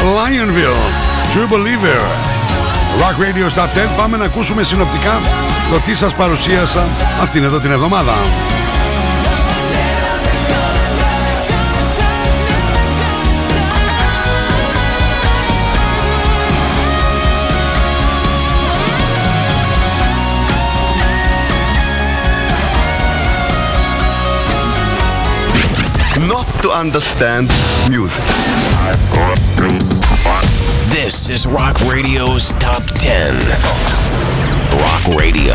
Lionville 0.00 0.84
True 1.32 1.52
Believer. 1.54 2.00
Rock 3.00 3.16
Radio 3.22 3.56
Stop 3.56 3.92
10 3.92 3.96
Πάμε 3.96 4.16
να 4.16 4.24
ακούσουμε 4.24 4.62
συνοπτικά 4.62 5.20
το 5.70 5.80
τι 5.84 5.94
σας 5.94 6.14
παρουσίασα 6.14 6.86
αυτήν 7.22 7.44
εδώ 7.44 7.58
την 7.58 7.70
εβδομάδα 7.70 8.12
understand 26.74 27.48
music. 27.88 28.24
This 30.90 31.30
is 31.30 31.46
Rock 31.46 31.78
Radio's 31.82 32.50
Top 32.54 32.82
10. 32.98 33.36
Rock 34.82 35.06
Radio 35.16 35.54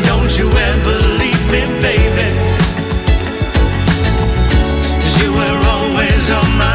Don't 0.03 0.38
you 0.39 0.49
ever 0.49 0.97
leave 1.19 1.51
me, 1.51 1.65
baby. 1.81 2.31
'Cause 4.99 5.17
you 5.21 5.31
were 5.33 5.59
always 5.75 6.31
on 6.31 6.57
my 6.57 6.74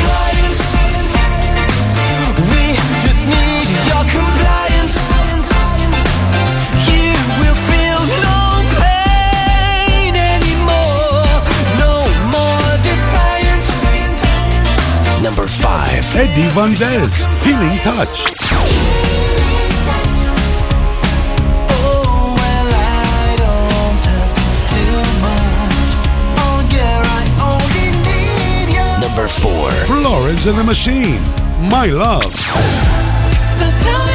only 27.39 27.87
need 28.03 28.67
you. 28.75 29.07
Number 29.07 29.27
4. 29.27 29.71
Florence 29.87 30.45
and 30.45 30.57
the 30.57 30.63
Machine 30.63 31.21
My 31.69 31.85
Love 31.85 32.25
So 32.25 34.10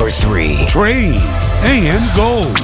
Number 0.00 0.10
3. 0.10 0.64
Train 0.64 1.20
and 1.62 2.16
Gold 2.16 2.56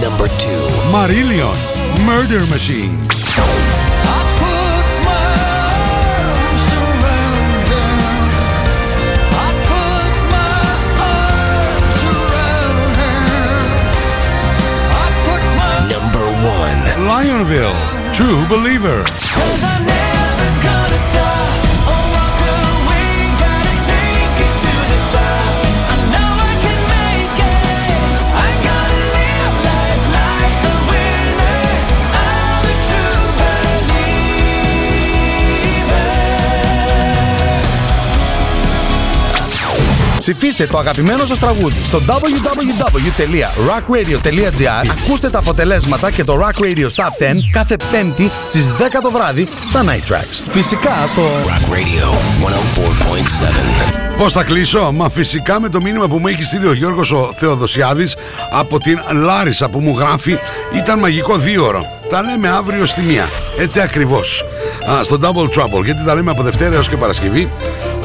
Number 0.00 0.26
2. 0.26 0.48
Marillion 0.90 1.54
Murder 2.04 2.44
Machine 2.50 2.98
Lionville 17.06 17.74
True 18.12 18.46
Believer 18.48 19.04
Ψηφίστε 40.30 40.66
το 40.66 40.78
αγαπημένο 40.78 41.24
σας 41.24 41.38
τραγούδι 41.38 41.84
στο 41.84 42.02
www.rockradio.gr 42.06 44.86
Ακούστε 44.90 45.30
τα 45.30 45.38
αποτελέσματα 45.38 46.10
και 46.10 46.24
το 46.24 46.40
Rock 46.40 46.54
Radio 46.62 46.78
Top 46.78 46.84
10 46.84 46.86
κάθε 47.52 47.76
πέμπτη 47.92 48.30
στις 48.46 48.74
10 48.78 48.82
το 49.02 49.10
βράδυ 49.10 49.48
στα 49.64 49.84
Night 49.84 50.04
Tracks. 50.12 50.42
Φυσικά 50.50 51.06
στο 51.06 51.22
Rock 51.22 51.72
Radio 51.72 52.14
104.7. 54.12 54.16
Πώς 54.16 54.32
θα 54.32 54.42
κλείσω, 54.42 54.92
μα 54.94 55.08
φυσικά 55.08 55.60
με 55.60 55.68
το 55.68 55.80
μήνυμα 55.80 56.08
που 56.08 56.18
μου 56.18 56.26
έχει 56.26 56.42
στείλει 56.42 56.66
ο 56.66 56.72
Γιώργος 56.72 57.12
ο 57.12 57.34
Θεοδοσιάδης 57.38 58.16
από 58.50 58.78
την 58.78 58.98
Λάρισα 59.12 59.68
που 59.68 59.80
μου 59.80 59.98
γράφει 59.98 60.38
ήταν 60.74 60.98
μαγικό 60.98 61.36
δίωρο. 61.36 61.98
Τα 62.08 62.22
λέμε 62.22 62.48
αύριο 62.48 62.86
στη 62.86 63.00
μία. 63.00 63.28
Έτσι 63.58 63.80
ακριβώς. 63.80 64.44
Α, 64.90 65.02
στο 65.02 65.18
Double 65.22 65.48
Trouble. 65.58 65.84
Γιατί 65.84 66.04
τα 66.04 66.14
λέμε 66.14 66.30
από 66.30 66.42
Δευτέρα 66.42 66.74
έως 66.74 66.88
και 66.88 66.96
Παρασκευή. 66.96 67.50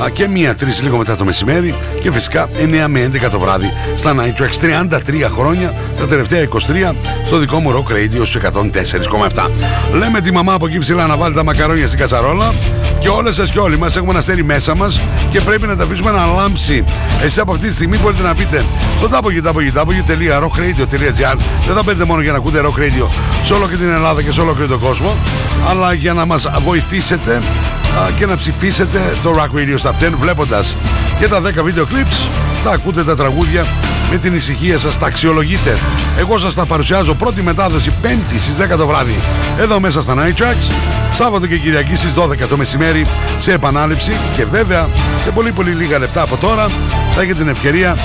Α, 0.03 0.09
και 0.09 0.27
μία 0.27 0.55
τρεις 0.55 0.81
λίγο 0.81 0.97
μετά 0.97 1.15
το 1.15 1.25
μεσημέρι. 1.25 1.75
Και 2.01 2.11
φυσικά 2.11 2.49
9 2.53 2.87
με 2.87 3.09
11 3.13 3.29
το 3.31 3.39
βράδυ 3.39 3.73
στα 3.95 4.15
Night 4.15 4.35
Tracks. 4.41 4.59
33 4.59 5.29
χρόνια. 5.31 5.73
Τα 5.97 6.05
τελευταία 6.05 6.41
23 6.41 6.95
στο 7.25 7.37
δικό 7.37 7.59
μου 7.59 7.71
Rock 7.71 7.91
Radio 7.91 8.25
στους 8.25 8.35
104,7. 8.35 9.49
Λέμε 9.93 10.21
τη 10.21 10.31
μαμά 10.31 10.53
από 10.53 10.67
εκεί 10.67 10.79
ψηλά 10.79 11.07
να 11.07 11.17
βάλει 11.17 11.35
τα 11.35 11.43
μακαρόνια 11.43 11.87
στην 11.87 11.99
κατσαρόλα. 11.99 12.53
Και 12.99 13.09
όλες 13.09 13.35
σας 13.35 13.51
και 13.51 13.59
όλοι 13.59 13.77
μας 13.77 13.95
έχουμε 13.95 14.09
ένα 14.09 14.19
αστέρι 14.19 14.43
μέσα 14.43 14.75
μας 14.75 15.01
και 15.29 15.41
πρέπει 15.41 15.67
να 15.67 15.75
τα 15.75 15.83
αφήσουμε 15.83 16.11
να 16.11 16.25
λάμψει. 16.25 16.83
Εσείς 17.21 17.39
από 17.39 17.51
αυτή 17.51 17.67
τη 17.67 17.73
στιγμή 17.73 17.97
μπορείτε 17.97 18.23
να 18.23 18.35
πείτε 18.35 18.65
στο 18.97 19.09
www.rockradio.gr. 19.11 21.35
Δεν 21.65 21.75
θα 21.75 21.83
μπαίνετε 21.83 22.05
μόνο 22.05 22.21
για 22.21 22.31
να 22.31 22.37
ακούτε 22.37 22.61
rock 22.63 22.75
radio 22.79 23.07
σε 23.41 23.53
όλο 23.53 23.67
και 23.67 23.75
την 23.75 23.89
Ελλάδα 23.89 24.21
και 24.21 24.31
σε 24.31 24.41
όλο 24.41 24.55
και 24.55 24.63
τον 24.63 24.79
κόσμο, 24.79 25.15
αλλά 25.69 25.93
για 25.93 26.13
να 26.13 26.25
μας 26.25 26.47
βοηθήσετε 26.63 27.35
α, 27.35 27.39
και 28.17 28.25
να 28.25 28.37
ψηφίσετε 28.37 28.99
το 29.23 29.35
Rock 29.37 29.57
Radio 29.57 29.89
Stop 29.89 30.09
10 30.09 30.11
βλέποντας 30.19 30.75
και 31.19 31.27
τα 31.27 31.41
10 31.41 31.63
βίντεο 31.63 31.85
clips 31.85 32.27
θα 32.63 32.71
ακούτε 32.71 33.03
τα 33.03 33.15
τραγούδια 33.15 33.65
με 34.11 34.17
την 34.17 34.35
ησυχία 34.35 34.77
σας 34.77 34.97
τα 34.97 35.05
αξιολογείτε. 35.05 35.77
Εγώ 36.17 36.37
σας 36.37 36.53
τα 36.53 36.65
παρουσιάζω 36.65 37.13
πρώτη 37.13 37.41
μετάδοση 37.41 37.93
πέμπτη 38.01 38.39
στις 38.39 38.55
10 38.73 38.77
το 38.77 38.87
βράδυ 38.87 39.15
εδώ 39.59 39.79
μέσα 39.79 40.01
στα 40.01 40.15
Night 40.17 40.41
Tracks 40.41 40.71
Σάββατο 41.13 41.47
και 41.47 41.57
Κυριακή 41.57 41.95
στις 41.95 42.13
12 42.17 42.47
το 42.49 42.57
μεσημέρι 42.57 43.07
σε 43.39 43.53
επανάληψη 43.53 44.11
και 44.35 44.45
βέβαια 44.45 44.89
σε 45.23 45.31
πολύ 45.31 45.51
πολύ 45.51 45.71
λίγα 45.71 45.99
λεπτά 45.99 46.21
από 46.21 46.37
τώρα 46.37 46.67
θα 47.15 47.21
έχετε 47.21 47.37
την 47.37 47.47
ευκαιρία 47.47 47.97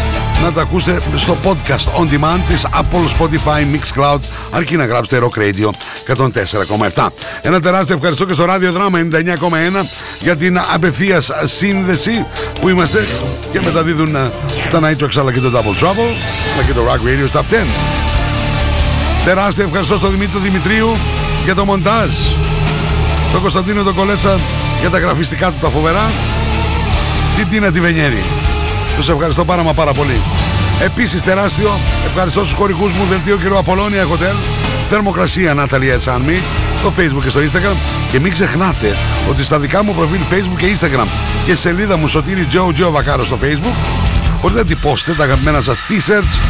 να 0.43 0.53
τα 0.53 0.61
ακούσετε 0.61 1.03
στο 1.17 1.37
podcast 1.45 2.01
on 2.01 2.05
demand 2.05 2.41
της 2.47 2.67
Apple, 2.75 3.23
Spotify, 3.23 3.61
Mixcloud 3.61 4.19
αρκεί 4.51 4.77
να 4.77 4.85
γράψετε 4.85 5.27
Rock 5.27 5.39
Radio 5.39 5.69
104,7 6.95 7.07
Ένα 7.43 7.61
τεράστιο 7.61 7.97
ευχαριστώ 7.97 8.25
και 8.25 8.33
στο 8.33 8.45
ράδιο 8.45 8.73
δράμα 8.73 8.99
99,1 9.13 9.27
για 10.21 10.37
την 10.37 10.59
απευθείας 10.75 11.31
σύνδεση 11.45 12.27
που 12.61 12.69
είμαστε 12.69 13.09
και 13.53 13.61
μεταδίδουν 13.61 14.17
ε, 14.17 14.33
τα 14.71 14.79
Night 14.79 15.19
αλλά 15.19 15.33
και 15.33 15.41
το 15.41 15.51
Double 15.55 15.83
Trouble 15.83 16.11
αλλά 16.55 16.63
και 16.67 16.73
το 16.73 16.81
Rock 16.89 17.07
Radio 17.07 17.39
Top 17.39 17.43
10 17.43 17.45
Τεράστιο 19.25 19.65
ευχαριστώ 19.65 19.97
στον 19.97 20.11
Δημήτρη 20.11 20.41
Δημητρίου 20.41 20.97
για 21.45 21.55
το 21.55 21.65
μοντάζ. 21.65 22.11
Τον 23.33 23.41
Κωνσταντίνο 23.41 23.83
τον 23.83 23.95
Κολέτσα 23.95 24.39
για 24.81 24.91
τα 24.91 24.99
γραφιστικά 24.99 25.51
του 25.51 25.59
τα 25.61 25.69
φοβερά. 25.69 26.11
Την 27.37 27.49
Τίνα 27.49 27.71
τη 27.71 27.81
Βενιέρη 27.81 28.23
τους 29.01 29.09
ευχαριστώ 29.09 29.45
πάρα 29.45 29.63
μα 29.63 29.73
πάρα 29.73 29.93
πολύ 29.93 30.21
Επίσης 30.85 31.23
τεράστιο 31.23 31.81
ευχαριστώ 32.07 32.41
στους 32.41 32.53
χωρικούς 32.53 32.93
μου 32.93 33.05
δελτίο 33.11 33.37
κ. 33.37 33.57
Απολώνια 33.57 34.07
Hotel 34.07 34.37
Θερμοκρασία 34.89 35.55
Natalia 35.59 36.05
Sanmi 36.05 36.39
στο 36.79 36.93
facebook 36.99 37.23
και 37.23 37.29
στο 37.29 37.41
instagram 37.41 37.77
και 38.11 38.21
μην 38.21 38.33
ξεχνάτε 38.33 38.97
ότι 39.31 39.45
στα 39.45 39.59
δικά 39.59 39.85
μου 39.85 39.95
προφίλ 39.95 40.21
facebook 40.31 40.59
και 40.59 40.67
instagram 40.79 41.07
και 41.47 41.55
σελίδα 41.55 41.97
μου 41.97 42.09
Σωτήρι 42.09 42.47
Joe 42.53 42.81
Joe 42.81 42.91
Βακάρο 42.91 43.25
στο 43.25 43.39
facebook 43.43 43.77
μπορείτε 44.41 44.61
να 44.61 44.67
τυπώσετε 44.67 45.13
τα 45.13 45.25
αγαπημένα 45.25 45.61
σας 45.61 45.77
t-shirts 45.89 46.41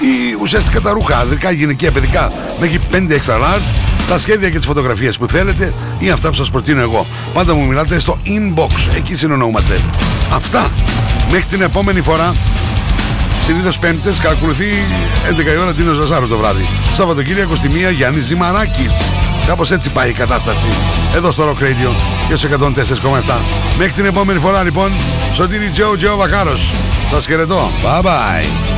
ή 0.00 0.36
ουσιαστικά 0.40 0.80
τα 0.80 0.92
ρούχα 0.92 1.18
αδρικά, 1.18 1.50
γυναικεία, 1.50 1.92
παιδικά 1.92 2.32
μέχρι 2.60 2.80
5 2.92 2.96
extra 2.96 3.34
large 3.34 3.72
τα 4.08 4.18
σχέδια 4.18 4.50
και 4.50 4.56
τις 4.56 4.66
φωτογραφίες 4.66 5.18
που 5.18 5.28
θέλετε 5.28 5.74
ή 5.98 6.10
αυτά 6.10 6.28
που 6.28 6.34
σας 6.34 6.50
προτείνω 6.50 6.80
εγώ. 6.80 7.06
Πάντα 7.34 7.54
μου 7.54 7.66
μιλάτε 7.66 7.98
στο 7.98 8.18
inbox, 8.24 8.96
εκεί 8.96 9.14
συνεννοούμαστε. 9.14 9.80
Αυτά, 10.32 10.70
μέχρι 11.30 11.46
την 11.46 11.62
επόμενη 11.62 12.00
φορά, 12.00 12.34
συνήθως 13.46 13.78
πέμπτες, 13.78 14.18
ακολουθεί 14.18 14.84
11 15.28 15.52
η 15.52 15.56
ώρα 15.56 15.72
Τίνος 15.72 15.96
Ζασάρου 15.96 16.28
το 16.28 16.38
βράδυ. 16.38 16.66
Σαββατοκύριακο 16.92 17.54
στη 17.54 17.68
μία 17.68 17.90
Γιάννης 17.90 18.24
Ζημαράκης. 18.24 18.92
Κάπως 19.46 19.70
έτσι 19.70 19.90
πάει 19.90 20.08
η 20.08 20.12
κατάσταση. 20.12 20.66
Εδώ 21.14 21.30
στο 21.30 21.48
Rock 21.48 21.62
Radio 21.62 21.94
και 22.28 22.36
στο 22.36 22.48
104,7. 22.48 23.40
Μέχρι 23.78 23.92
την 23.92 24.04
επόμενη 24.04 24.38
φορά 24.38 24.62
λοιπόν, 24.62 24.92
Σωτήρι 25.32 25.70
Τζο 25.70 25.96
Τζο 25.96 26.16
Βακάρος. 26.16 26.70
Σας 27.10 27.26
χαιρετώ. 27.26 27.70
Bye 27.84 28.02
bye. 28.02 28.77